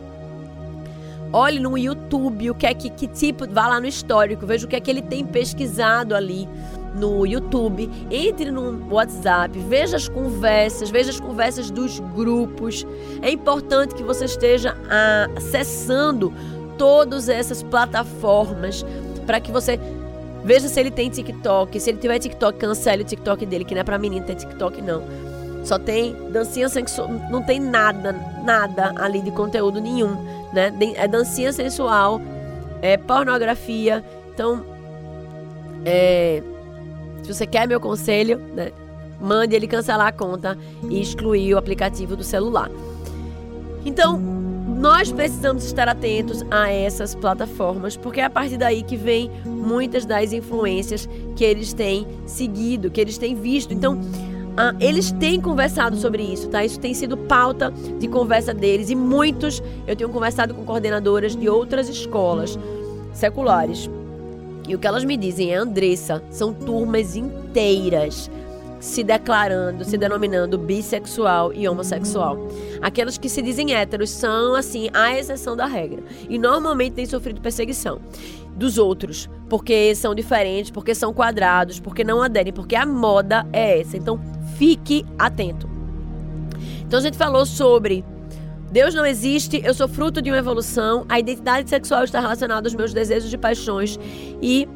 Olhe 1.33 1.59
no 1.59 1.77
YouTube 1.77 2.49
o 2.53 2.55
que 2.55 2.65
é 2.65 2.73
que, 2.73 2.89
que 2.91 3.09
tipo, 3.09 3.45
vá 3.53 3.67
lá 3.67 3.81
no 3.81 3.89
histórico, 3.89 4.47
veja 4.47 4.67
o 4.67 4.69
que 4.69 4.77
é 4.77 4.81
que 4.81 4.89
ele 4.89 5.03
tem 5.03 5.27
pesquisado 5.27 6.15
ali 6.15 6.49
no 6.95 7.27
YouTube, 7.27 7.91
entre 8.13 8.53
no 8.53 8.87
WhatsApp, 8.89 9.59
veja 9.69 9.97
as 9.97 10.09
conversas, 10.09 10.91
veja 10.91 11.11
as 11.11 11.19
conversas 11.19 11.73
dos 11.73 11.99
grupos. 11.99 12.87
É 13.21 13.33
importante 13.33 13.97
que 13.97 14.05
você 14.05 14.27
esteja 14.27 14.77
ah, 14.89 15.27
acessando 15.37 16.33
todas 16.79 17.29
essas 17.29 17.65
plataformas 17.65 18.87
para 19.29 19.41
que 19.41 19.53
você 19.53 19.79
veja 20.43 20.69
se 20.69 20.81
ele 20.81 20.91
tem 20.91 21.11
TikTok. 21.11 21.79
Se 21.79 21.91
ele 21.91 21.99
tiver 21.99 22.19
TikTok, 22.19 22.59
cancele 22.59 23.03
o 23.03 23.05
TikTok 23.05 23.45
dele, 23.45 23.63
que 23.63 23.75
não 23.75 23.83
é 23.83 23.85
para 23.85 23.99
menino 23.99 24.25
ter 24.25 24.37
TikTok 24.37 24.81
não. 24.81 25.03
Só 25.67 25.79
tem 25.79 26.17
dancinha 26.31 26.67
sensual, 26.71 27.11
não 27.31 27.43
tem 27.43 27.61
nada, 27.61 28.13
nada 28.43 28.95
ali 28.97 29.21
de 29.21 29.31
conteúdo 29.31 29.83
nenhum, 29.83 30.17
né? 30.51 30.73
É 30.97 31.07
dancinha 31.07 31.53
sensual, 31.53 32.23
é 32.81 32.97
pornografia. 32.97 34.03
Então, 34.33 34.65
é, 35.85 36.43
se 37.23 37.35
você 37.35 37.47
quer 37.47 37.69
meu 37.69 37.81
conselho, 37.81 38.39
né, 38.55 38.73
mande 39.21 39.55
ele 39.55 39.67
cancelar 39.67 40.07
a 40.07 40.13
conta 40.13 40.57
e 40.89 41.03
excluir 41.03 41.53
o 41.53 41.59
aplicativo 41.59 42.17
do 42.17 42.25
celular. 42.25 42.71
Então, 43.85 44.19
nós 44.79 45.11
precisamos 45.11 45.65
estar 45.65 45.89
atentos 45.89 46.45
a 46.51 46.71
essas 46.71 47.15
plataformas, 47.15 47.97
porque 47.97 48.21
é 48.21 48.25
a 48.25 48.31
partir 48.31 48.57
daí 48.57 48.83
que 48.83 48.97
vem 48.97 49.31
muitas 49.45 50.07
das 50.07 50.33
influências 50.33 51.09
que 51.35 51.45
eles 51.45 51.73
têm 51.73 52.07
seguido, 52.27 52.91
que 52.91 53.01
eles 53.01 53.19
têm 53.19 53.35
visto. 53.35 53.75
Então, 53.75 54.01
ah, 54.57 54.75
eles 54.81 55.11
têm 55.13 55.41
conversado 55.41 55.97
sobre 55.97 56.23
isso, 56.23 56.49
tá? 56.49 56.65
Isso 56.65 56.79
tem 56.79 56.95
sido 56.95 57.17
pauta 57.17 57.73
de 57.99 58.07
conversa 58.09 58.55
deles 58.55 58.89
e 58.89 58.95
muitos 58.95 59.63
eu 59.87 59.97
tenho 59.97 60.11
conversado 60.11 60.55
com 60.55 60.65
coordenadoras 60.65 61.35
de 61.37 61.49
outras 61.49 61.89
escolas 61.89 62.59
seculares 63.13 63.91
e 64.69 64.75
o 64.75 64.79
que 64.79 64.87
elas 64.87 65.03
me 65.03 65.17
dizem 65.17 65.51
é, 65.51 65.57
Andressa, 65.57 66.23
são 66.31 66.53
turmas 66.53 67.17
inteiras 67.17 68.31
se 68.81 69.03
declarando, 69.03 69.85
se 69.85 69.97
denominando 69.97 70.57
bissexual 70.57 71.53
e 71.53 71.69
homossexual. 71.69 72.39
Aquelas 72.81 73.19
que 73.19 73.29
se 73.29 73.43
dizem 73.43 73.75
héteros 73.75 74.11
são, 74.11 74.55
assim, 74.55 74.89
a 74.93 75.17
exceção 75.19 75.57
da 75.57 75.67
regra. 75.67 76.03
E 76.29 76.39
normalmente 76.39 76.95
têm 76.95 77.07
sofrido 77.07 77.41
perseguição 77.41 78.01
dos 78.55 78.79
outros, 78.79 79.29
porque 79.49 79.95
são 79.95 80.15
diferentes, 80.15 80.71
porque 80.71 80.95
são 80.95 81.13
quadrados, 81.13 81.79
porque 81.79 82.03
não 82.03 82.23
aderem, 82.23 82.53
porque 82.53 82.77
a 82.77 82.87
moda 82.87 83.47
é 83.53 83.81
essa. 83.81 83.97
Então, 83.97 84.21
fique 84.57 85.05
atento. 85.19 85.69
Então, 86.87 86.99
a 86.99 87.03
gente 87.03 87.17
falou 87.17 87.45
sobre 87.47 88.05
Deus 88.71 88.95
não 88.95 89.07
existe, 89.07 89.63
eu 89.65 89.73
sou 89.73 89.89
fruto 89.89 90.21
de 90.21 90.31
uma 90.31 90.39
evolução, 90.39 91.07
a 91.09 91.19
identidade 91.19 91.71
sexual 91.71 92.05
está 92.05 92.21
relacionada 92.21 92.67
aos 92.67 92.75
meus 92.75 92.93
desejos 92.93 93.33
e 93.33 93.39
paixões 93.39 93.99
e 94.43 94.69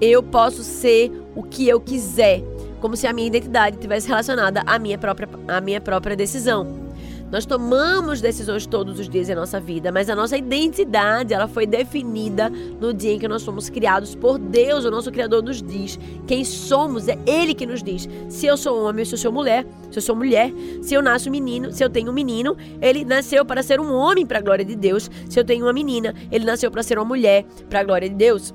eu 0.00 0.20
posso 0.20 0.64
ser 0.64 1.12
o 1.36 1.42
que 1.44 1.68
eu 1.68 1.80
quiser, 1.80 2.42
como 2.80 2.96
se 2.96 3.06
a 3.06 3.12
minha 3.12 3.26
identidade 3.26 3.76
estivesse 3.76 4.08
relacionada 4.08 4.62
à 4.66 4.78
minha 4.78 4.98
própria, 4.98 5.28
à 5.48 5.60
minha 5.60 5.80
própria 5.80 6.16
decisão. 6.16 6.90
Nós 7.30 7.46
tomamos 7.46 8.20
decisões 8.20 8.66
todos 8.66 8.98
os 8.98 9.08
dias 9.08 9.28
em 9.28 9.36
nossa 9.36 9.60
vida, 9.60 9.92
mas 9.92 10.10
a 10.10 10.16
nossa 10.16 10.36
identidade, 10.36 11.32
ela 11.32 11.46
foi 11.46 11.64
definida 11.64 12.50
no 12.50 12.92
dia 12.92 13.12
em 13.12 13.18
que 13.20 13.28
nós 13.28 13.44
fomos 13.44 13.70
criados 13.70 14.16
por 14.16 14.36
Deus, 14.36 14.84
o 14.84 14.90
nosso 14.90 15.12
Criador 15.12 15.40
nos 15.40 15.62
diz 15.62 15.96
quem 16.26 16.44
somos, 16.44 17.06
é 17.06 17.16
Ele 17.26 17.54
que 17.54 17.64
nos 17.64 17.84
diz. 17.84 18.08
Se 18.28 18.46
eu 18.46 18.56
sou 18.56 18.82
homem, 18.82 19.04
se 19.04 19.14
eu 19.14 19.18
sou 19.18 19.30
mulher, 19.30 19.64
se 19.92 19.98
eu 19.98 20.02
sou 20.02 20.16
mulher, 20.16 20.52
se 20.82 20.92
eu 20.92 21.00
nasço 21.00 21.30
menino, 21.30 21.72
se 21.72 21.84
eu 21.84 21.88
tenho 21.88 22.10
um 22.10 22.14
menino, 22.14 22.56
ele 22.82 23.04
nasceu 23.04 23.44
para 23.44 23.62
ser 23.62 23.78
um 23.78 23.92
homem 23.92 24.26
para 24.26 24.38
a 24.38 24.42
glória 24.42 24.64
de 24.64 24.74
Deus. 24.74 25.08
Se 25.28 25.38
eu 25.38 25.44
tenho 25.44 25.66
uma 25.66 25.72
menina, 25.72 26.14
ele 26.32 26.44
nasceu 26.44 26.68
para 26.68 26.82
ser 26.82 26.98
uma 26.98 27.04
mulher 27.04 27.44
para 27.68 27.80
a 27.80 27.84
glória 27.84 28.08
de 28.08 28.14
Deus. 28.16 28.52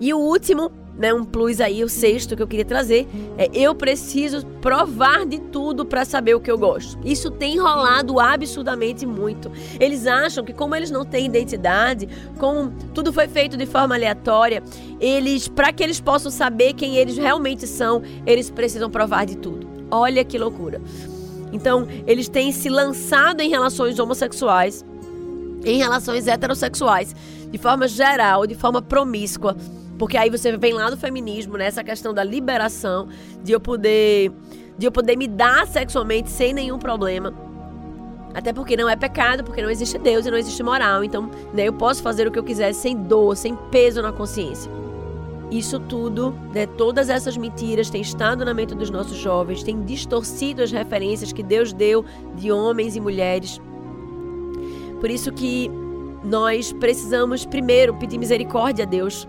E 0.00 0.12
o 0.14 0.18
último 0.18 0.72
né, 0.98 1.12
um 1.12 1.24
plus 1.24 1.60
aí, 1.60 1.84
o 1.84 1.88
sexto 1.88 2.36
que 2.36 2.42
eu 2.42 2.46
queria 2.46 2.64
trazer, 2.64 3.06
é 3.36 3.48
eu 3.52 3.74
preciso 3.74 4.46
provar 4.60 5.26
de 5.26 5.38
tudo 5.38 5.84
para 5.84 6.04
saber 6.04 6.34
o 6.34 6.40
que 6.40 6.50
eu 6.50 6.58
gosto. 6.58 6.98
Isso 7.04 7.30
tem 7.30 7.54
enrolado 7.54 8.18
absurdamente 8.18 9.04
muito. 9.04 9.50
Eles 9.78 10.06
acham 10.06 10.44
que 10.44 10.52
como 10.52 10.74
eles 10.74 10.90
não 10.90 11.04
têm 11.04 11.26
identidade, 11.26 12.08
como 12.38 12.72
tudo 12.94 13.12
foi 13.12 13.28
feito 13.28 13.56
de 13.56 13.66
forma 13.66 13.94
aleatória, 13.94 14.62
eles, 15.00 15.48
para 15.48 15.72
que 15.72 15.82
eles 15.82 16.00
possam 16.00 16.30
saber 16.30 16.72
quem 16.72 16.96
eles 16.96 17.16
realmente 17.16 17.66
são, 17.66 18.02
eles 18.24 18.50
precisam 18.50 18.90
provar 18.90 19.26
de 19.26 19.36
tudo. 19.36 19.66
Olha 19.90 20.24
que 20.24 20.38
loucura. 20.38 20.80
Então, 21.52 21.86
eles 22.06 22.28
têm 22.28 22.50
se 22.52 22.68
lançado 22.68 23.40
em 23.40 23.48
relações 23.48 23.98
homossexuais, 23.98 24.84
em 25.64 25.78
relações 25.78 26.26
heterossexuais, 26.26 27.14
de 27.50 27.58
forma 27.58 27.86
geral, 27.86 28.46
de 28.46 28.54
forma 28.54 28.82
promíscua 28.82 29.56
porque 29.98 30.16
aí 30.16 30.30
você 30.30 30.56
vem 30.56 30.72
lá 30.72 30.90
do 30.90 30.96
feminismo, 30.96 31.56
né? 31.56 31.70
Questão 31.70 32.12
da 32.12 32.22
liberação, 32.22 33.08
de 33.42 33.52
eu 33.52 33.60
poder, 33.60 34.30
de 34.76 34.86
eu 34.86 34.92
poder 34.92 35.16
me 35.16 35.26
dar 35.26 35.66
sexualmente 35.66 36.30
sem 36.30 36.52
nenhum 36.52 36.78
problema. 36.78 37.32
Até 38.34 38.52
porque 38.52 38.76
não 38.76 38.88
é 38.88 38.94
pecado, 38.94 39.42
porque 39.42 39.62
não 39.62 39.70
existe 39.70 39.96
Deus 39.96 40.26
e 40.26 40.30
não 40.30 40.36
existe 40.36 40.62
moral. 40.62 41.02
Então, 41.02 41.30
né, 41.54 41.66
eu 41.66 41.72
posso 41.72 42.02
fazer 42.02 42.28
o 42.28 42.30
que 42.30 42.38
eu 42.38 42.44
quiser 42.44 42.74
sem 42.74 42.94
dor, 42.94 43.34
sem 43.34 43.56
peso 43.70 44.02
na 44.02 44.12
consciência. 44.12 44.70
Isso 45.50 45.78
tudo, 45.78 46.34
né, 46.52 46.66
todas 46.66 47.08
essas 47.08 47.36
mentiras 47.36 47.88
têm 47.88 48.02
estado 48.02 48.44
na 48.44 48.52
mente 48.52 48.74
dos 48.74 48.90
nossos 48.90 49.16
jovens, 49.16 49.62
têm 49.62 49.82
distorcido 49.84 50.62
as 50.62 50.70
referências 50.70 51.32
que 51.32 51.42
Deus 51.42 51.72
deu 51.72 52.04
de 52.34 52.52
homens 52.52 52.94
e 52.94 53.00
mulheres. 53.00 53.58
Por 55.00 55.10
isso 55.10 55.32
que 55.32 55.70
nós 56.22 56.72
precisamos 56.72 57.46
primeiro 57.46 57.94
pedir 57.94 58.18
misericórdia 58.18 58.84
a 58.84 58.88
Deus 58.88 59.26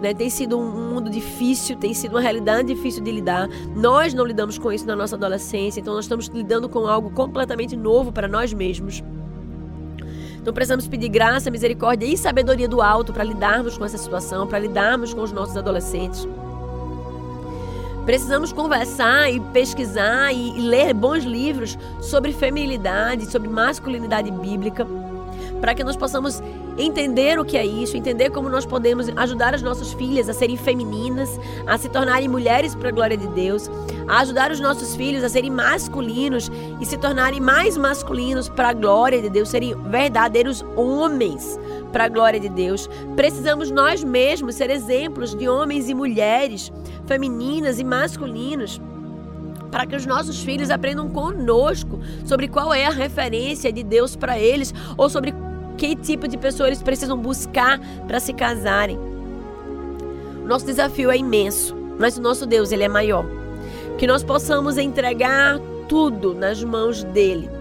né? 0.00 0.14
Tem 0.14 0.30
sido 0.30 0.58
um 0.58 0.70
mundo 0.70 1.10
difícil, 1.10 1.76
tem 1.76 1.92
sido 1.92 2.12
uma 2.12 2.20
realidade 2.20 2.72
difícil 2.72 3.02
de 3.02 3.10
lidar. 3.10 3.48
Nós 3.74 4.14
não 4.14 4.24
lidamos 4.24 4.58
com 4.58 4.72
isso 4.72 4.86
na 4.86 4.96
nossa 4.96 5.16
adolescência, 5.16 5.80
então 5.80 5.94
nós 5.94 6.04
estamos 6.04 6.26
lidando 6.28 6.68
com 6.68 6.86
algo 6.86 7.10
completamente 7.10 7.76
novo 7.76 8.12
para 8.12 8.28
nós 8.28 8.52
mesmos. 8.52 9.02
Então 10.40 10.54
precisamos 10.54 10.86
pedir 10.88 11.08
graça, 11.08 11.50
misericórdia 11.50 12.06
e 12.06 12.16
sabedoria 12.16 12.68
do 12.68 12.80
alto 12.80 13.12
para 13.12 13.24
lidarmos 13.24 13.76
com 13.76 13.84
essa 13.84 13.98
situação, 13.98 14.46
para 14.46 14.58
lidarmos 14.58 15.12
com 15.12 15.22
os 15.22 15.32
nossos 15.32 15.56
adolescentes. 15.56 16.26
Precisamos 18.06 18.52
conversar 18.52 19.30
e 19.30 19.38
pesquisar 19.52 20.32
e, 20.32 20.58
e 20.58 20.60
ler 20.62 20.94
bons 20.94 21.24
livros 21.24 21.76
sobre 22.00 22.32
feminilidade, 22.32 23.30
sobre 23.30 23.48
masculinidade 23.48 24.30
bíblica 24.30 24.86
para 25.60 25.74
que 25.74 25.84
nós 25.84 25.96
possamos 25.96 26.42
entender 26.78 27.38
o 27.38 27.44
que 27.44 27.56
é 27.56 27.66
isso, 27.66 27.96
entender 27.96 28.30
como 28.30 28.48
nós 28.48 28.64
podemos 28.64 29.08
ajudar 29.16 29.54
as 29.54 29.62
nossas 29.62 29.92
filhas 29.92 30.28
a 30.28 30.32
serem 30.32 30.56
femininas, 30.56 31.38
a 31.66 31.76
se 31.76 31.88
tornarem 31.88 32.28
mulheres 32.28 32.74
para 32.74 32.88
a 32.88 32.92
glória 32.92 33.16
de 33.16 33.26
Deus, 33.28 33.68
a 34.06 34.20
ajudar 34.20 34.50
os 34.50 34.60
nossos 34.60 34.94
filhos 34.94 35.24
a 35.24 35.28
serem 35.28 35.50
masculinos 35.50 36.50
e 36.80 36.86
se 36.86 36.96
tornarem 36.96 37.40
mais 37.40 37.76
masculinos 37.76 38.48
para 38.48 38.68
a 38.68 38.72
glória 38.72 39.20
de 39.20 39.28
Deus, 39.28 39.48
serem 39.48 39.74
verdadeiros 39.90 40.64
homens 40.76 41.58
para 41.92 42.04
a 42.04 42.08
glória 42.08 42.38
de 42.38 42.48
Deus. 42.48 42.88
Precisamos 43.16 43.70
nós 43.70 44.04
mesmos 44.04 44.54
ser 44.54 44.70
exemplos 44.70 45.34
de 45.34 45.48
homens 45.48 45.88
e 45.88 45.94
mulheres, 45.94 46.72
femininas 47.06 47.78
e 47.80 47.84
masculinos 47.84 48.80
para 49.70 49.86
que 49.86 49.94
os 49.94 50.06
nossos 50.06 50.42
filhos 50.42 50.70
aprendam 50.70 51.10
conosco 51.10 52.00
sobre 52.24 52.48
qual 52.48 52.72
é 52.72 52.86
a 52.86 52.90
referência 52.90 53.72
de 53.72 53.82
Deus 53.82 54.16
para 54.16 54.38
eles 54.38 54.72
ou 54.96 55.10
sobre 55.10 55.34
que 55.78 55.96
tipo 55.96 56.28
de 56.28 56.36
pessoa 56.36 56.68
eles 56.68 56.82
precisam 56.82 57.16
buscar 57.16 57.80
para 58.06 58.20
se 58.20 58.34
casarem. 58.34 58.98
Nosso 60.44 60.66
desafio 60.66 61.10
é 61.10 61.16
imenso, 61.16 61.74
mas 61.98 62.18
o 62.18 62.20
nosso 62.20 62.44
Deus 62.44 62.72
ele 62.72 62.82
é 62.82 62.88
maior. 62.88 63.24
Que 63.96 64.06
nós 64.06 64.22
possamos 64.22 64.76
entregar 64.76 65.58
tudo 65.88 66.34
nas 66.34 66.62
mãos 66.62 67.02
dele 67.04 67.58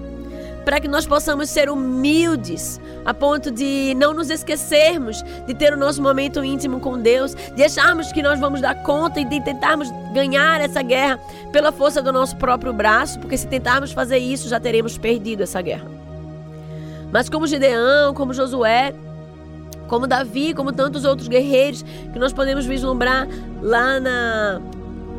para 0.67 0.81
que 0.81 0.87
nós 0.89 1.07
possamos 1.07 1.49
ser 1.49 1.69
humildes, 1.69 2.77
a 3.05 3.13
ponto 3.13 3.49
de 3.49 3.95
não 3.95 4.13
nos 4.13 4.29
esquecermos 4.29 5.23
de 5.45 5.53
ter 5.53 5.71
o 5.71 5.77
nosso 5.77 6.01
momento 6.01 6.43
íntimo 6.43 6.81
com 6.81 6.99
Deus, 6.99 7.33
de 7.55 7.63
acharmos 7.63 8.11
que 8.11 8.21
nós 8.21 8.37
vamos 8.37 8.59
dar 8.59 8.75
conta 8.83 9.21
e 9.21 9.23
de 9.23 9.39
tentarmos 9.39 9.89
ganhar 10.13 10.59
essa 10.59 10.81
guerra 10.81 11.21
pela 11.53 11.71
força 11.71 12.01
do 12.01 12.11
nosso 12.11 12.35
próprio 12.35 12.73
braço, 12.73 13.17
porque 13.17 13.37
se 13.37 13.47
tentarmos 13.47 13.93
fazer 13.93 14.17
isso, 14.17 14.49
já 14.49 14.59
teremos 14.59 14.97
perdido 14.97 15.41
essa 15.41 15.61
guerra. 15.61 15.96
Mas 17.11 17.29
como 17.29 17.47
Gideão, 17.47 18.13
como 18.13 18.33
Josué, 18.33 18.93
como 19.87 20.07
Davi, 20.07 20.53
como 20.53 20.71
tantos 20.71 21.05
outros 21.05 21.27
guerreiros 21.27 21.83
que 22.11 22.19
nós 22.19 22.33
podemos 22.33 22.65
vislumbrar 22.65 23.27
lá 23.61 23.99
na 23.99 24.61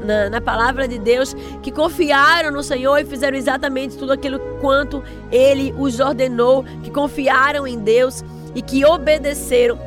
na, 0.04 0.30
na, 0.30 0.40
palavra 0.40 0.86
de 0.86 0.96
Deus, 0.96 1.34
que 1.60 1.72
confiaram 1.72 2.52
no 2.52 2.62
Senhor 2.62 2.98
e 2.98 3.04
fizeram 3.04 3.36
exatamente 3.36 3.96
tudo 3.96 4.12
aquilo 4.12 4.38
quanto 4.60 5.02
Ele 5.30 5.74
os 5.76 5.98
ordenou, 5.98 6.64
que 6.84 6.90
confiaram 6.90 7.66
em 7.66 7.78
Deus 7.78 8.24
e 8.54 8.62
que 8.62 8.84
obedeceram, 8.84 9.78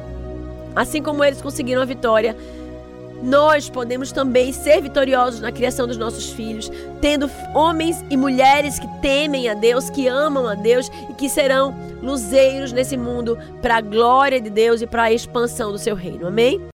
assim 0.75 1.01
como 1.01 1.23
eles 1.23 1.41
conseguiram 1.41 1.81
a 1.81 1.85
vitória. 1.85 2.35
Nós 3.21 3.69
podemos 3.69 4.11
também 4.11 4.51
ser 4.51 4.81
vitoriosos 4.81 5.41
na 5.41 5.51
criação 5.51 5.87
dos 5.87 5.97
nossos 5.97 6.31
filhos, 6.31 6.71
tendo 6.99 7.29
homens 7.53 8.03
e 8.09 8.17
mulheres 8.17 8.79
que 8.79 8.87
temem 9.01 9.49
a 9.49 9.53
Deus, 9.53 9.89
que 9.89 10.07
amam 10.07 10.47
a 10.47 10.55
Deus 10.55 10.89
e 11.09 11.13
que 11.13 11.29
serão 11.29 11.75
luzeiros 12.01 12.71
nesse 12.71 12.97
mundo 12.97 13.37
para 13.61 13.77
a 13.77 13.81
glória 13.81 14.41
de 14.41 14.49
Deus 14.49 14.81
e 14.81 14.87
para 14.87 15.03
a 15.03 15.11
expansão 15.11 15.71
do 15.71 15.77
seu 15.77 15.95
reino. 15.95 16.27
Amém? 16.27 16.70